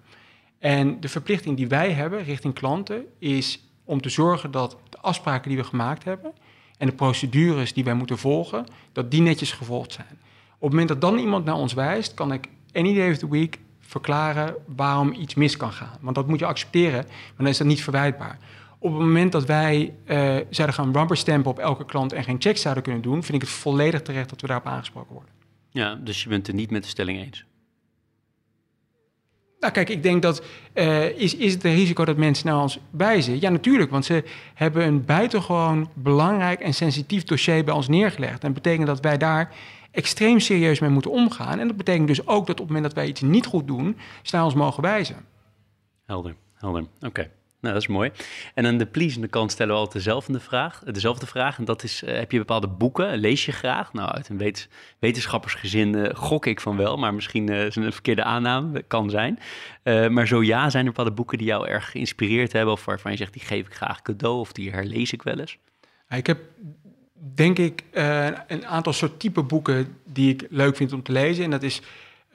[0.59, 5.49] En de verplichting die wij hebben richting klanten is om te zorgen dat de afspraken
[5.49, 6.32] die we gemaakt hebben
[6.78, 10.18] en de procedures die wij moeten volgen, dat die netjes gevolgd zijn.
[10.59, 13.30] Op het moment dat dan iemand naar ons wijst, kan ik any day of the
[13.30, 15.99] week verklaren waarom iets mis kan gaan.
[16.01, 18.39] Want dat moet je accepteren, maar dan is dat niet verwijtbaar.
[18.78, 20.16] Op het moment dat wij uh,
[20.51, 23.59] zouden gaan rubberstampen op elke klant en geen checks zouden kunnen doen, vind ik het
[23.59, 25.36] volledig terecht dat we daarop aangesproken worden.
[25.77, 27.45] Ja, dus je bent het niet met de stelling eens?
[29.61, 30.43] Nou, kijk, ik denk dat.
[30.74, 33.41] Uh, is, is het een risico dat mensen naar ons wijzen?
[33.41, 34.24] Ja, natuurlijk, want ze
[34.55, 38.43] hebben een buitengewoon belangrijk en sensitief dossier bij ons neergelegd.
[38.45, 39.55] En dat betekent dat wij daar
[39.91, 41.59] extreem serieus mee moeten omgaan.
[41.59, 43.97] En dat betekent dus ook dat op het moment dat wij iets niet goed doen,
[44.22, 45.16] ze naar ons mogen wijzen.
[46.07, 46.87] Helder, helder.
[47.01, 47.31] Oké.
[47.67, 48.11] Nou, dat is mooi.
[48.55, 50.83] En aan de pleasende kant stellen we altijd dezelfde vraag.
[50.85, 53.19] Dezelfde vraag en dat is, uh, heb je bepaalde boeken?
[53.19, 53.93] Lees je graag?
[53.93, 57.93] Nou, uit een wet wetenschappersgezin uh, gok ik van wel, maar misschien uh, is een
[57.93, 59.39] verkeerde aanname, kan zijn.
[60.12, 62.73] maar zo ja, zijn er bepaalde boeken die jou erg geïnspireerd hebben...
[62.73, 65.59] of waarvan je zegt, die geef ik graag cadeau of die herlees ik wel eens?
[66.09, 66.39] Ik heb
[67.35, 67.83] denk ik
[68.47, 71.45] een aantal soort type boeken die ik leuk vind om te lezen.
[71.45, 71.81] En dat is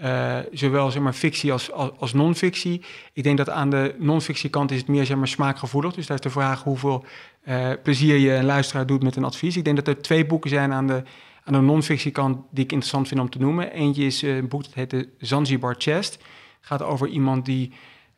[0.03, 2.81] uh, zowel zeg maar, fictie als, als, als non-fictie.
[3.13, 5.93] Ik denk dat aan de non-fictiekant is het meer zeg maar, smaakgevoelig.
[5.93, 7.05] Dus daar is de vraag hoeveel
[7.47, 9.57] uh, plezier je een luisteraar doet met een advies.
[9.57, 11.03] Ik denk dat er twee boeken zijn aan de,
[11.43, 13.71] aan de non-fictiekant die ik interessant vind om te noemen.
[13.71, 16.13] Eentje is uh, een boek dat heet de Zanzibar Chest.
[16.13, 17.71] Het gaat over iemand die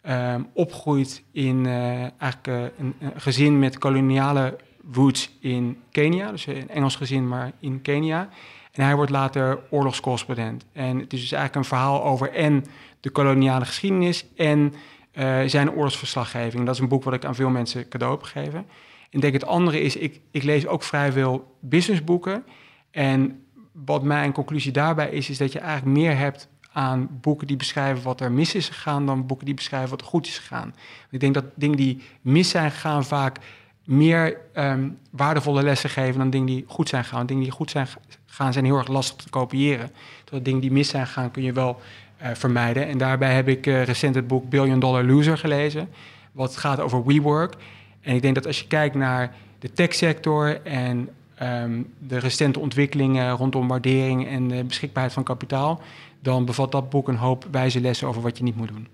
[0.05, 4.57] uh, opgroeit in eigenlijk, een, een, gezin met koloniale
[4.91, 6.31] roots in Kenia.
[6.31, 8.29] Dus een Engels gezin, maar in Kenia.
[8.74, 10.65] En hij wordt later oorlogscorrespondent.
[10.71, 12.65] En het is dus eigenlijk een verhaal over en
[12.99, 14.74] de koloniale geschiedenis en
[15.13, 16.65] uh, zijn oorlogsverslaggeving.
[16.65, 18.65] Dat is een boek wat ik aan veel mensen cadeau heb gegeven.
[19.09, 22.43] En denk het andere is, ik, ik lees ook vrij veel businessboeken.
[22.91, 27.57] En wat mijn conclusie daarbij is, is dat je eigenlijk meer hebt aan boeken die
[27.57, 30.76] beschrijven wat er mis is gegaan dan boeken die beschrijven wat er goed is gegaan.
[31.09, 33.39] Ik denk dat dingen die mis zijn gegaan vaak
[33.84, 37.25] meer um, waardevolle lessen geven dan dingen die goed zijn gegaan.
[37.25, 37.88] Dingen die goed zijn
[38.25, 39.91] gaan zijn heel erg lastig te kopiëren.
[40.23, 41.81] Terwijl dingen die mis zijn gegaan kun je wel
[42.21, 42.88] uh, vermijden.
[42.88, 45.89] En daarbij heb ik uh, recent het boek Billion Dollar Loser gelezen.
[46.31, 47.55] Wat gaat over WeWork.
[48.01, 51.09] En ik denk dat als je kijkt naar de techsector en
[51.41, 55.81] um, de recente ontwikkelingen rondom waardering en de beschikbaarheid van kapitaal,
[56.19, 58.88] dan bevat dat boek een hoop wijze lessen over wat je niet moet doen.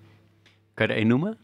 [0.73, 1.37] Kan je er één noemen?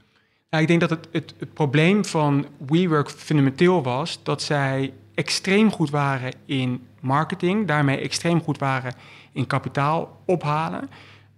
[0.49, 5.89] Nou, ik denk dat het, het, probleem van WeWork fundamenteel was dat zij extreem goed
[5.89, 8.93] waren in marketing, daarmee extreem goed waren
[9.31, 10.89] in kapitaal ophalen.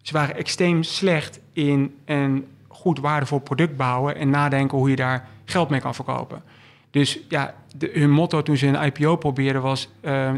[0.02, 5.28] Ze waren extreem slecht in een goed waardevol product bouwen en nadenken hoe je daar
[5.46, 6.44] geld mee kan verkopen.
[6.92, 10.32] Dus ja, de, hun motto toen ze een IPO probeerden was, uh,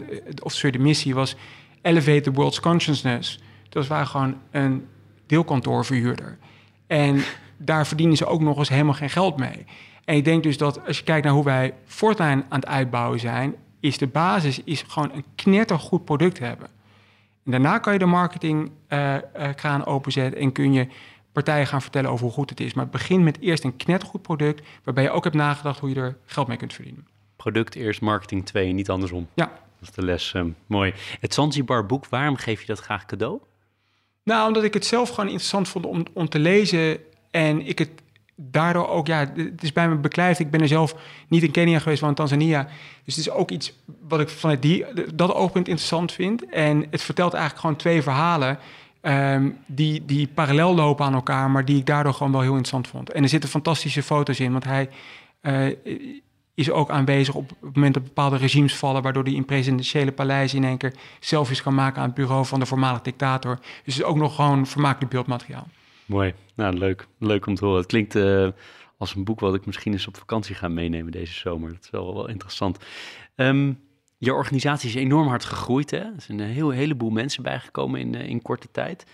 [0.44, 1.36] of sorry, de missie was
[1.82, 3.40] Elevate the World's Consciousness.
[3.70, 4.88] Dat waren gewoon een
[5.26, 6.38] deelkantoorverhuurder.
[6.88, 7.22] En
[7.60, 9.66] daar verdienen ze ook nog eens helemaal geen geld mee.
[10.06, 13.20] En ik denk dus dat als je kijkt naar hoe wij Fortnite aan het uitbouwen
[13.20, 16.68] zijn, is de basis is gewoon een knettergoed product hebben.
[17.46, 20.88] En daarna kan je de marketingkraan uh, uh, openzetten en kun je
[21.32, 22.74] partijen gaan vertellen over hoe goed het is.
[22.74, 25.96] Maar het begint met eerst een knettergoed product, waarbij je ook hebt nagedacht hoe je
[25.96, 27.08] er geld mee kunt verdienen.
[27.36, 29.28] Product eerst, marketing twee, niet andersom.
[29.34, 29.46] Ja.
[29.80, 30.34] Dat is de les.
[30.34, 30.94] Um, mooi.
[31.20, 33.40] Het Zanzibar boek, waarom geef je dat graag cadeau?
[34.24, 37.00] Nou, omdat ik het zelf gewoon interessant vond om, om te lezen
[37.32, 37.90] en ik het
[38.36, 40.40] daardoor ook, ja, het is bij me beklijft.
[40.40, 40.96] Ik ben er zelf
[41.28, 42.64] niet in Kenia geweest, maar in Tanzania.
[43.06, 43.74] Dus het is ook iets
[44.08, 46.46] wat ik vanuit die, dat oogpunt interessant vind.
[46.46, 48.60] En het vertelt eigenlijk gewoon twee verhalen
[49.02, 52.88] um, die, die parallel lopen aan elkaar, maar die ik daardoor gewoon wel heel interessant
[52.88, 53.12] vond.
[53.12, 54.90] En er zitten fantastische foto's in, want hij
[55.42, 55.76] uh,
[56.54, 60.58] is ook aanwezig op het moment dat bepaalde regimes vallen, waardoor hij in presidentiële paleizen
[60.58, 63.56] in één keer selfies kan maken aan het bureau van de voormalige dictator.
[63.56, 65.68] Dus het is ook nog gewoon vermakelijk beeldmateriaal.
[66.06, 66.34] Mooi.
[66.60, 67.08] Nou, leuk.
[67.20, 67.80] Leuk om te horen.
[67.80, 68.48] Het klinkt uh,
[68.98, 71.74] als een boek wat ik misschien eens op vakantie ga meenemen deze zomer.
[71.74, 72.78] Dat is wel, wel interessant.
[73.36, 73.80] Um,
[74.18, 75.92] je organisatie is enorm hard gegroeid.
[75.92, 75.98] Hè?
[75.98, 79.06] Er zijn een heel, heleboel mensen bijgekomen in, uh, in korte tijd.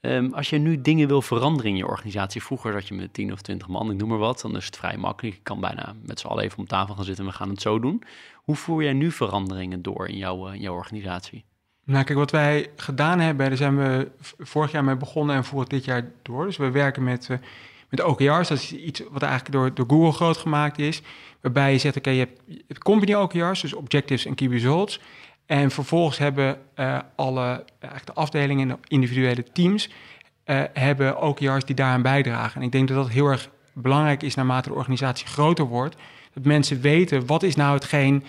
[0.00, 3.32] Um, als je nu dingen wil veranderen in je organisatie, vroeger zat je met 10
[3.32, 5.36] of 20 man, ik noem maar wat, dan is het vrij makkelijk.
[5.36, 7.60] Je kan bijna met z'n allen even om tafel gaan zitten en we gaan het
[7.60, 8.02] zo doen.
[8.34, 11.44] Hoe voer jij nu veranderingen door in jouw, uh, in jouw organisatie?
[11.84, 15.68] Nou, kijk, wat wij gedaan hebben, daar zijn we vorig jaar mee begonnen en voeren
[15.68, 16.44] dit jaar door.
[16.44, 17.36] Dus we werken met, uh,
[17.88, 18.48] met OKR's.
[18.48, 21.02] Dat is iets wat eigenlijk door, door Google groot gemaakt is.
[21.40, 22.28] Waarbij je zegt, oké, je
[22.66, 25.00] hebt company OKR's, dus objectives en key results.
[25.46, 29.88] En vervolgens hebben uh, alle eigenlijk de afdelingen en de individuele teams
[30.46, 32.60] uh, hebben OKR's die daaraan bijdragen.
[32.60, 35.96] En ik denk dat dat heel erg belangrijk is naarmate de organisatie groter wordt.
[36.34, 38.24] Dat mensen weten, wat is nou hetgeen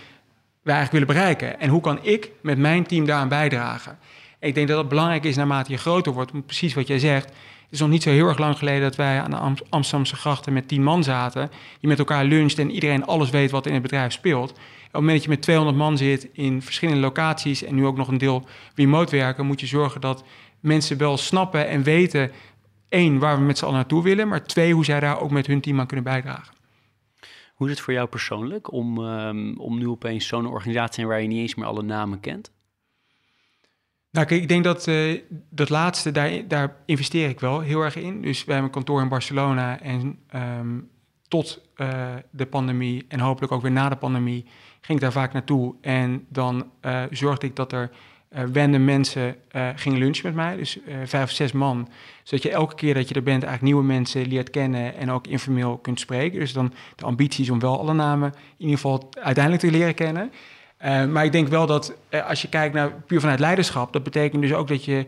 [0.64, 1.59] wij eigenlijk willen bereiken?
[1.59, 3.97] En hoe kan ik met mijn team daaraan bijdragen?
[4.43, 6.45] ik denk dat het belangrijk is naarmate je groter wordt.
[6.45, 7.26] Precies wat jij zegt.
[7.26, 10.53] Het is nog niet zo heel erg lang geleden dat wij aan de Amsterdamse grachten
[10.53, 11.49] met tien man zaten.
[11.80, 14.51] Die met elkaar luncht en iedereen alles weet wat in het bedrijf speelt.
[14.51, 17.97] Op het moment dat je met 200 man zit in verschillende locaties en nu ook
[17.97, 18.45] nog een deel
[18.76, 20.24] remote werken, moet je zorgen dat
[20.59, 22.32] mensen wel snappen en weten,
[22.89, 25.47] één, waar we met z'n allen naartoe willen, maar twee, hoe zij daar ook met
[25.47, 26.53] hun team aan kunnen bijdragen.
[27.64, 31.28] Hoe is het voor jou persoonlijk om, ehm, om nu opeens zo'n organisatie waar je
[31.28, 32.51] niet eens meer alle namen kent?
[34.11, 37.95] Nou, kijk, ik denk dat uh, dat laatste, daar, daar investeer ik wel heel erg
[37.95, 38.22] in.
[38.22, 40.89] Dus wij hebben een kantoor in Barcelona en um,
[41.28, 44.45] tot uh, de pandemie en hopelijk ook weer na de pandemie
[44.82, 45.76] ging ik daar vaak naartoe.
[45.82, 47.91] En dan uh, zorgde ik dat er
[48.36, 50.55] uh, random mensen uh, gingen lunchen met mij.
[50.55, 51.89] Dus uh, vijf of zes man.
[52.23, 55.27] Zodat je elke keer dat je er bent eigenlijk nieuwe mensen leert kennen en ook
[55.27, 56.39] informeel kunt spreken.
[56.39, 59.93] Dus dan de ambitie is om wel alle namen in ieder geval uiteindelijk te leren
[59.93, 60.31] kennen.
[61.11, 61.93] maar ik denk wel dat
[62.27, 65.05] als je kijkt naar puur vanuit leiderschap, dat betekent dus ook dat je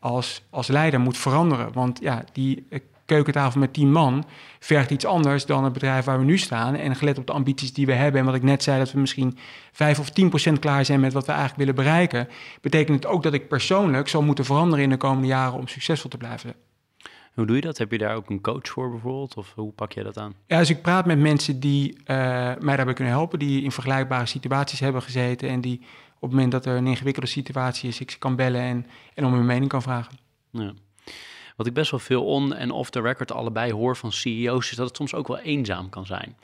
[0.00, 1.72] als, als leider moet veranderen.
[1.72, 2.66] Want ja, die
[3.08, 4.24] keukentafel met tien man
[4.58, 6.74] vergt iets anders dan het bedrijf waar we nu staan.
[6.74, 9.00] En gelet op de ambities die we hebben en wat ik net zei, dat we
[9.00, 9.38] misschien
[9.72, 12.28] 5 of 10 procent klaar zijn met wat we eigenlijk willen bereiken,
[12.60, 16.10] betekent het ook dat ik persoonlijk zal moeten veranderen in de komende jaren om succesvol
[16.10, 16.54] te blijven.
[17.34, 17.78] Hoe doe je dat?
[17.78, 19.36] Heb je daar ook een coach voor bijvoorbeeld?
[19.36, 20.34] Of hoe pak je dat aan?
[20.46, 22.06] Ja, dus ik praat met mensen die uh,
[22.58, 25.80] mij daarbij kunnen helpen, die in vergelijkbare situaties hebben gezeten en die
[26.14, 29.24] op het moment dat er een ingewikkelde situatie is, ik ze kan bellen en, en
[29.24, 30.18] om hun mening kan vragen.
[30.50, 30.72] Ja.
[31.58, 34.76] Wat ik best wel veel on- en off the record allebei hoor van CEO's, is
[34.76, 36.36] dat het soms ook wel eenzaam kan zijn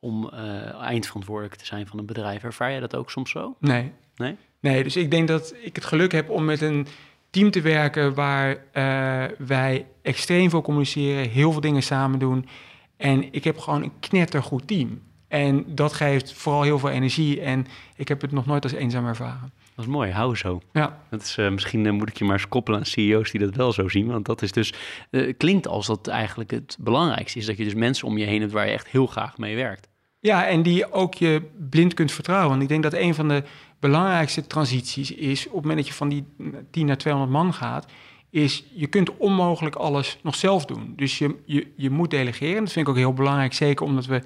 [0.00, 2.42] om uh, eindverantwoordelijk te zijn van een bedrijf.
[2.42, 3.56] Ervaar jij dat ook soms zo?
[3.60, 3.92] Nee.
[4.16, 4.36] Nee?
[4.60, 6.86] Nee, dus ik denk dat ik het geluk heb om met een
[7.30, 12.48] team te werken waar uh, wij extreem veel communiceren, heel veel dingen samen doen.
[12.96, 15.02] En ik heb gewoon een knettergoed team.
[15.28, 17.40] En dat geeft vooral heel veel energie.
[17.40, 19.52] En ik heb het nog nooit als eenzaam ervaren.
[19.76, 20.60] Dat is mooi, hou zo.
[20.72, 20.98] Ja.
[21.10, 23.54] Dat is, uh, misschien uh, moet ik je maar eens koppelen aan CEO's die dat
[23.54, 24.06] wel zo zien.
[24.06, 24.72] Want dat is dus,
[25.10, 27.46] uh, klinkt als dat eigenlijk het belangrijkste is.
[27.46, 29.88] Dat je dus mensen om je heen hebt waar je echt heel graag mee werkt.
[30.20, 32.48] Ja, en die ook je blind kunt vertrouwen.
[32.50, 33.42] Want ik denk dat een van de
[33.80, 35.46] belangrijkste transities is...
[35.46, 36.24] op het moment dat je van die
[36.70, 37.86] 10 naar 200 man gaat...
[38.30, 40.92] is je kunt onmogelijk alles nog zelf doen.
[40.96, 42.64] Dus je, je, je moet delegeren.
[42.64, 43.52] Dat vind ik ook heel belangrijk.
[43.54, 44.22] Zeker omdat we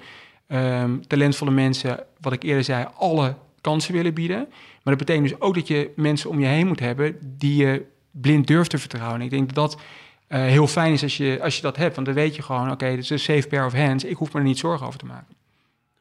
[0.47, 2.87] um, talentvolle mensen, wat ik eerder zei...
[2.95, 4.47] alle kansen willen bieden...
[4.83, 7.85] Maar dat betekent dus ook dat je mensen om je heen moet hebben die je
[8.11, 9.19] blind durft te vertrouwen.
[9.19, 9.81] En ik denk dat dat
[10.29, 11.95] uh, heel fijn is als je, als je dat hebt.
[11.95, 14.03] Want dan weet je gewoon, oké, okay, dit is een safe pair of hands.
[14.03, 15.35] Ik hoef me er niet zorgen over te maken.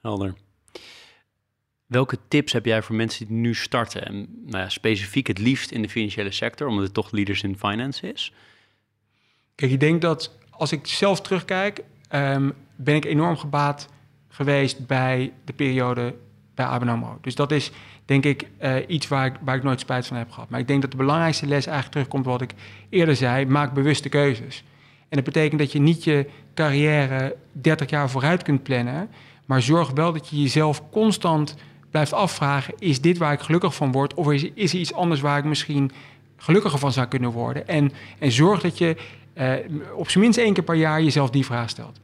[0.01, 0.35] Helder.
[1.87, 4.07] Welke tips heb jij voor mensen die nu starten?
[4.07, 4.15] En
[4.47, 8.13] nou ja, specifiek het liefst in de financiële sector, omdat het toch leaders in finance
[8.13, 8.33] is?
[9.55, 11.83] Kijk, ik denk dat als ik zelf terugkijk,
[12.15, 13.89] um, ben ik enorm gebaat
[14.29, 16.15] geweest bij de periode
[16.55, 17.19] bij ABN AMRO.
[17.21, 17.71] Dus dat is
[18.11, 20.49] denk ik uh, iets waar ik, nooit spijt van heb gehad.
[20.49, 22.55] Maar ik denk dat de belangrijkste les eigenlijk terugkomt wat ik
[22.89, 23.47] eerder zei.
[23.47, 24.65] Maak bewuste keuzes.
[25.09, 29.09] En dat betekent dat je niet je carrière 30 jaar vooruit kunt plannen.
[29.47, 31.57] Maar zorg wel dat je jezelf constant
[31.91, 34.15] blijft afvragen: is dit waar ik gelukkig van word?
[34.15, 35.91] Of is, er iets anders waar ik misschien
[36.37, 37.69] gelukkiger van zou kunnen worden?
[37.69, 38.97] En, en zorg dat je
[39.35, 39.55] uh,
[39.95, 42.01] op zijn minst één keer per jaar jezelf die vraag stelt.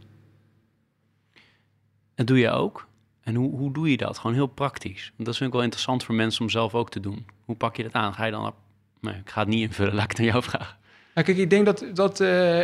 [2.15, 2.87] Dat doe je ook?
[3.27, 4.19] En hoe, hoe doe je dat?
[4.19, 5.13] Gewoon heel praktisch.
[5.17, 7.27] Dat vind ik wel interessant voor mensen om zelf ook te doen.
[7.45, 8.15] Hoe pak je dat aan?
[8.15, 8.55] Ga je dan...
[9.01, 10.77] Nee, ik ga het niet invullen, laat ik het aan jou vragen.
[11.15, 12.59] Nou, kijk, ik denk dat, dat uh,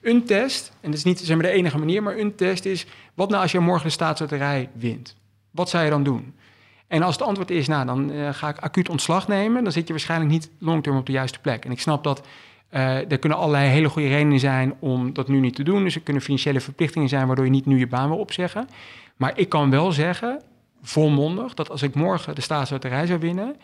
[0.00, 2.86] een test, en dat is niet zeg maar, de enige manier, maar een test is...
[3.14, 5.16] wat nou als je morgen de staatsloterij wint?
[5.50, 6.34] Wat zou je dan doen?
[6.86, 9.62] En als het antwoord is, nou, dan uh, ga ik acuut ontslag nemen...
[9.62, 11.64] dan zit je waarschijnlijk niet longterm op de juiste plek.
[11.64, 12.26] En ik snap dat
[12.74, 15.84] uh, er kunnen allerlei hele goede redenen zijn om dat nu niet te doen.
[15.84, 17.26] Dus er kunnen financiële verplichtingen zijn...
[17.26, 18.68] waardoor je niet nu je baan wil opzeggen...
[19.18, 20.42] Maar ik kan wel zeggen,
[20.82, 23.56] volmondig, dat als ik morgen de staatsloterij zou winnen,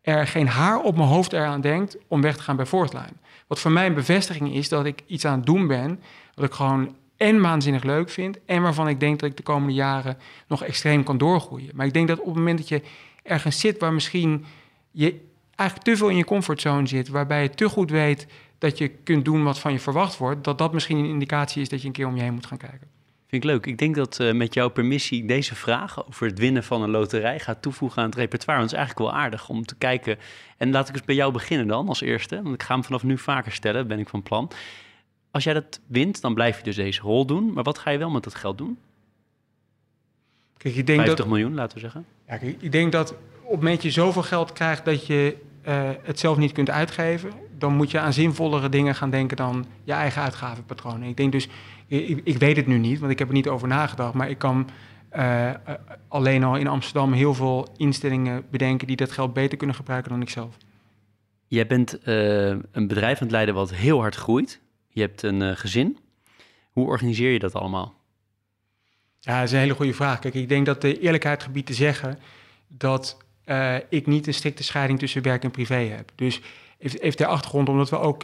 [0.00, 3.12] er geen haar op mijn hoofd eraan denkt om weg te gaan bij Fortline.
[3.46, 6.00] Wat voor mij een bevestiging is dat ik iets aan het doen ben,
[6.34, 9.74] wat ik gewoon en waanzinnig leuk vind, en waarvan ik denk dat ik de komende
[9.74, 11.70] jaren nog extreem kan doorgroeien.
[11.74, 12.82] Maar ik denk dat op het moment dat je
[13.22, 14.44] ergens zit waar misschien
[14.90, 15.20] je
[15.54, 18.26] eigenlijk te veel in je comfortzone zit, waarbij je te goed weet
[18.58, 21.68] dat je kunt doen wat van je verwacht wordt, dat dat misschien een indicatie is
[21.68, 22.95] dat je een keer om je heen moet gaan kijken.
[23.36, 23.66] Vind ik leuk.
[23.66, 27.38] Ik denk dat uh, met jouw permissie deze vraag over het winnen van een loterij
[27.38, 28.58] gaat toevoegen aan het repertoire.
[28.60, 30.18] Want het is eigenlijk wel aardig om te kijken.
[30.56, 32.42] En laat ik eens bij jou beginnen dan als eerste.
[32.42, 34.50] Want ik ga hem vanaf nu vaker stellen, ben ik van plan.
[35.30, 37.52] Als jij dat wint, dan blijf je dus deze rol doen.
[37.52, 38.78] Maar wat ga je wel met dat geld doen?
[40.56, 42.04] Kijk, ik denk 50 dat, miljoen, laten we zeggen.
[42.28, 43.12] Ja, kijk, ik denk dat
[43.42, 45.36] op het moment je zoveel geld krijgt dat je
[45.68, 49.66] uh, het zelf niet kunt uitgeven, dan moet je aan zinvollere dingen gaan denken dan
[49.84, 51.08] je eigen uitgavenpatronen.
[51.08, 51.48] Ik denk dus,
[51.86, 54.38] ik, ik, weet het nu niet, want ik heb er niet over nagedacht, maar ik
[54.38, 54.68] kan
[55.16, 55.50] uh,
[56.08, 60.22] alleen al in Amsterdam heel veel instellingen bedenken die dat geld beter kunnen gebruiken dan
[60.22, 60.56] ik zelf.
[61.46, 64.60] Jij bent uh, een bedrijf aan het leiden wat heel hard groeit.
[64.88, 65.98] Je hebt een gezin.
[66.70, 67.94] Hoe organiseer je dat allemaal?
[69.20, 70.18] Ja, dat is een hele goede vraag.
[70.18, 72.18] Kijk, ik denk dat de eerlijkheid gebied te zeggen
[72.68, 73.16] dat
[73.46, 76.12] uh, ik niet een strikte scheiding tussen werk en privé heb.
[76.14, 76.40] Dus
[76.78, 78.22] heeft, heeft de achtergrond omdat we ook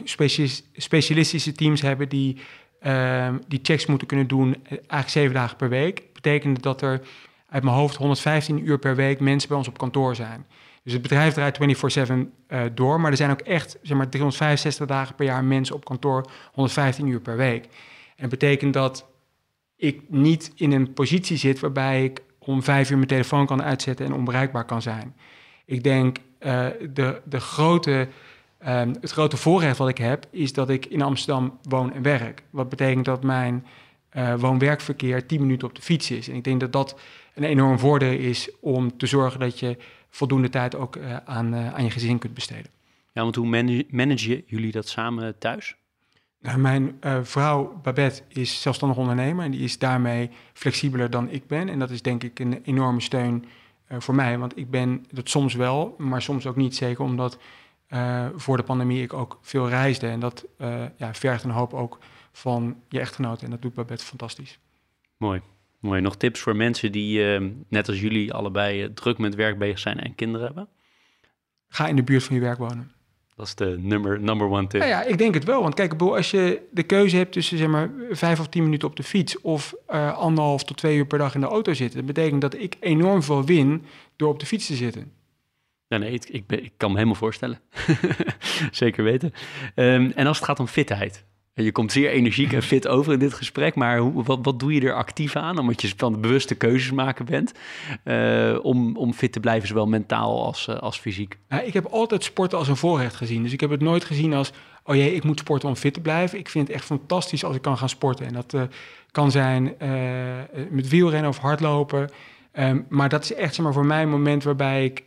[0.75, 2.37] specialistische teams hebben die,
[2.85, 6.03] uh, die checks moeten kunnen doen, eigenlijk zeven dagen per week.
[6.13, 7.01] Betekende dat er
[7.49, 10.45] uit mijn hoofd 115 uur per week mensen bij ons op kantoor zijn.
[10.83, 11.59] Dus het bedrijf draait
[12.07, 12.13] 24/7
[12.47, 15.85] uh, door, maar er zijn ook echt zeg maar 365 dagen per jaar mensen op
[15.85, 17.63] kantoor, 115 uur per week.
[17.63, 19.05] En dat betekent dat
[19.75, 24.05] ik niet in een positie zit waarbij ik om vijf uur mijn telefoon kan uitzetten
[24.05, 25.15] en onbereikbaar kan zijn.
[25.65, 28.07] Ik denk uh, de, de grote,
[28.67, 32.43] um, het grote voorrecht wat ik heb, is dat ik in Amsterdam woon en werk.
[32.49, 33.65] Wat betekent dat mijn
[34.13, 36.27] uh, woon-werkverkeer 10 minuten op de fiets is.
[36.27, 36.99] En ik denk dat dat
[37.33, 39.77] een enorm voordeel is om te zorgen dat je
[40.09, 42.71] voldoende tijd ook uh, aan, aan je gezin kunt besteden.
[43.11, 45.75] Ja, want hoe manage, managen jullie dat samen thuis?
[46.39, 51.69] Nou, mijn vrouw Babette is zelfstandig ondernemer en die is daarmee flexibeler dan ik ben.
[51.69, 53.45] En dat is denk ik een enorme steun
[53.89, 57.37] voor mij, want ik ben dat soms wel, maar soms ook niet zeker, omdat
[57.93, 60.07] uh, voor de pandemie ik ook veel reisde.
[60.07, 60.45] En dat
[60.97, 61.99] ja, vergt een hoop ook
[62.31, 64.59] van je echtgenoot en dat doet Babette fantastisch.
[65.17, 65.41] Mooi.
[65.79, 66.01] Mooi.
[66.01, 70.15] Nog tips voor mensen die, net als jullie, allebei druk met werk bezig zijn en
[70.15, 70.67] kinderen hebben?
[71.67, 72.91] Ga in de buurt van je werk wonen.
[73.35, 74.79] Dat is de number, number one tip.
[74.79, 75.61] Nou ja, ik denk het wel.
[75.61, 78.95] Want kijk, als je de keuze hebt tussen zeg maar, vijf of tien minuten op
[78.95, 79.41] de fiets...
[79.41, 81.97] of uh, anderhalf tot twee uur per dag in de auto zitten...
[81.97, 83.85] dat betekent dat ik enorm veel win
[84.15, 85.11] door op de fiets te zitten.
[85.93, 87.59] Ja, nee, ik, ik, ik kan me helemaal voorstellen.
[88.71, 89.33] Zeker weten.
[89.75, 91.25] Um, en als het gaat om fitheid...
[91.55, 94.73] Je komt zeer energiek en fit over in dit gesprek, maar hoe, wat, wat doe
[94.73, 95.57] je er actief aan?
[95.57, 97.51] Omdat je van bewuste keuzes maken bent
[98.05, 101.37] uh, om, om fit te blijven, zowel mentaal als, uh, als fysiek.
[101.63, 103.43] Ik heb altijd sporten als een voorrecht gezien.
[103.43, 104.51] Dus ik heb het nooit gezien als,
[104.83, 106.39] oh jee, ik moet sporten om fit te blijven.
[106.39, 108.25] Ik vind het echt fantastisch als ik kan gaan sporten.
[108.25, 108.61] En dat uh,
[109.11, 109.75] kan zijn
[110.69, 112.09] met wielrennen of hardlopen.
[112.59, 115.03] Um, maar dat is echt zeg maar, voor mij een moment waarbij ik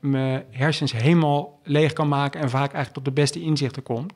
[0.00, 4.06] mijn hersens helemaal leeg kan maken en vaak eigenlijk tot de beste inzichten kom.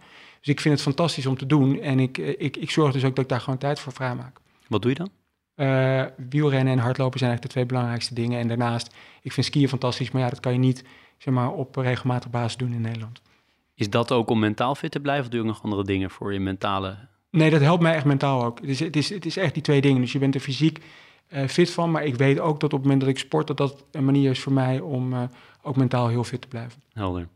[0.42, 1.80] Dus ik vind het fantastisch om te doen.
[1.80, 4.40] En ik, eh, ik, ik zorg dus ook dat ik daar gewoon tijd voor vrijmaak.
[4.68, 5.10] Wat doe je dan?
[5.56, 8.40] Uh, wielrennen en hardlopen zijn eigenlijk de twee belangrijkste dingen.
[8.40, 10.84] En daarnaast, ik vind skiën fantastisch, maar ja, dat kan je niet
[11.18, 13.22] zeg maar, op regelmatige basis doen in Nederland.
[13.74, 16.32] Is dat ook om mentaal fit te blijven of doe je nog andere dingen voor
[16.32, 16.96] je mentale...
[17.30, 18.60] Nee, dat helpt mij echt mentaal ook.
[18.60, 20.00] Het is, het is, het is echt die twee dingen.
[20.00, 20.84] Dus je bent er fysiek uh,
[21.48, 23.84] fit van, maar ik weet ook dat op het moment dat ik sport, dat dat
[23.90, 25.22] een manier is voor mij om uh,
[25.62, 26.82] ook mentaal heel fit te blijven.
[26.92, 27.28] Helder.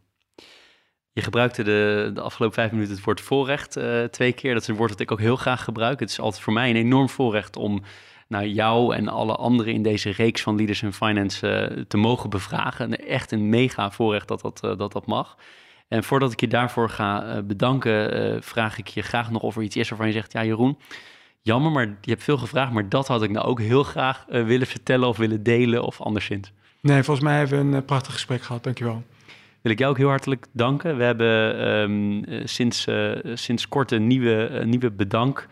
[1.13, 4.53] Je gebruikte de, de afgelopen vijf minuten het woord voorrecht uh, twee keer.
[4.53, 6.01] Dat is een woord dat ik ook heel graag gebruik.
[6.01, 7.83] Het is altijd voor mij een enorm voorrecht om
[8.29, 13.07] nou, jou en alle anderen in deze reeks van Leaders in Finance te mogen bevragen.
[13.07, 15.37] Echt een mega voorrecht dat dat, dat, dat mag.
[15.89, 19.77] En voordat ik je daarvoor ga bedanken, vraag ik je graag nog of er iets
[19.77, 20.79] is waarvan je zegt: Ja, Jeroen,
[21.47, 24.67] jammer, maar je hebt veel gevraagd, maar dat had ik nou ook heel graag willen
[24.67, 26.53] vertellen of willen delen of anderszins.
[26.81, 28.65] Nee, volgens mij hebben we een prachtig gesprek gehad.
[28.65, 29.03] Dankjewel
[29.67, 30.97] wil ik jou ook heel hartelijk danken.
[30.97, 35.49] We hebben um, sinds, uh, sinds kort een nieuwe, uh, nieuwe bedank.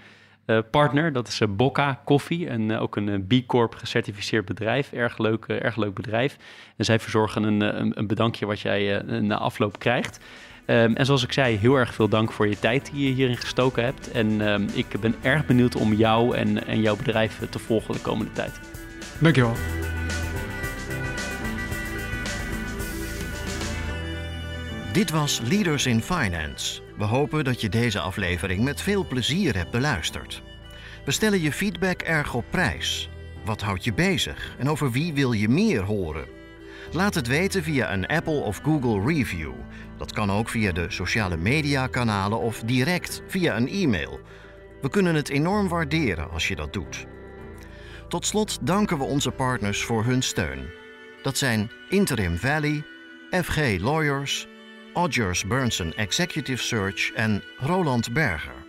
[0.70, 4.92] Partner, dat is Bocca Koffie, en ook een B Corp gecertificeerd bedrijf.
[4.92, 6.36] Erg leuk, erg leuk bedrijf.
[6.76, 10.20] En zij verzorgen een, een, een bedankje wat jij na afloop krijgt.
[10.66, 13.36] Um, en zoals ik zei, heel erg veel dank voor je tijd die je hierin
[13.36, 14.10] gestoken hebt.
[14.10, 18.00] En um, ik ben erg benieuwd om jou en, en jouw bedrijf te volgen de
[18.00, 18.60] komende tijd.
[19.18, 19.54] Dankjewel.
[24.92, 26.82] Dit was Leaders in Finance.
[26.96, 30.42] We hopen dat je deze aflevering met veel plezier hebt beluisterd.
[31.04, 33.08] We stellen je feedback erg op prijs.
[33.44, 36.24] Wat houdt je bezig en over wie wil je meer horen?
[36.92, 39.52] Laat het weten via een Apple of Google review.
[39.96, 44.20] Dat kan ook via de sociale media kanalen of direct via een e-mail.
[44.80, 47.06] We kunnen het enorm waarderen als je dat doet.
[48.08, 50.70] Tot slot danken we onze partners voor hun steun.
[51.22, 52.84] Dat zijn Interim Valley,
[53.30, 54.46] FG Lawyers,
[54.92, 58.63] Odgers Burnson Executive Search en Roland Berger.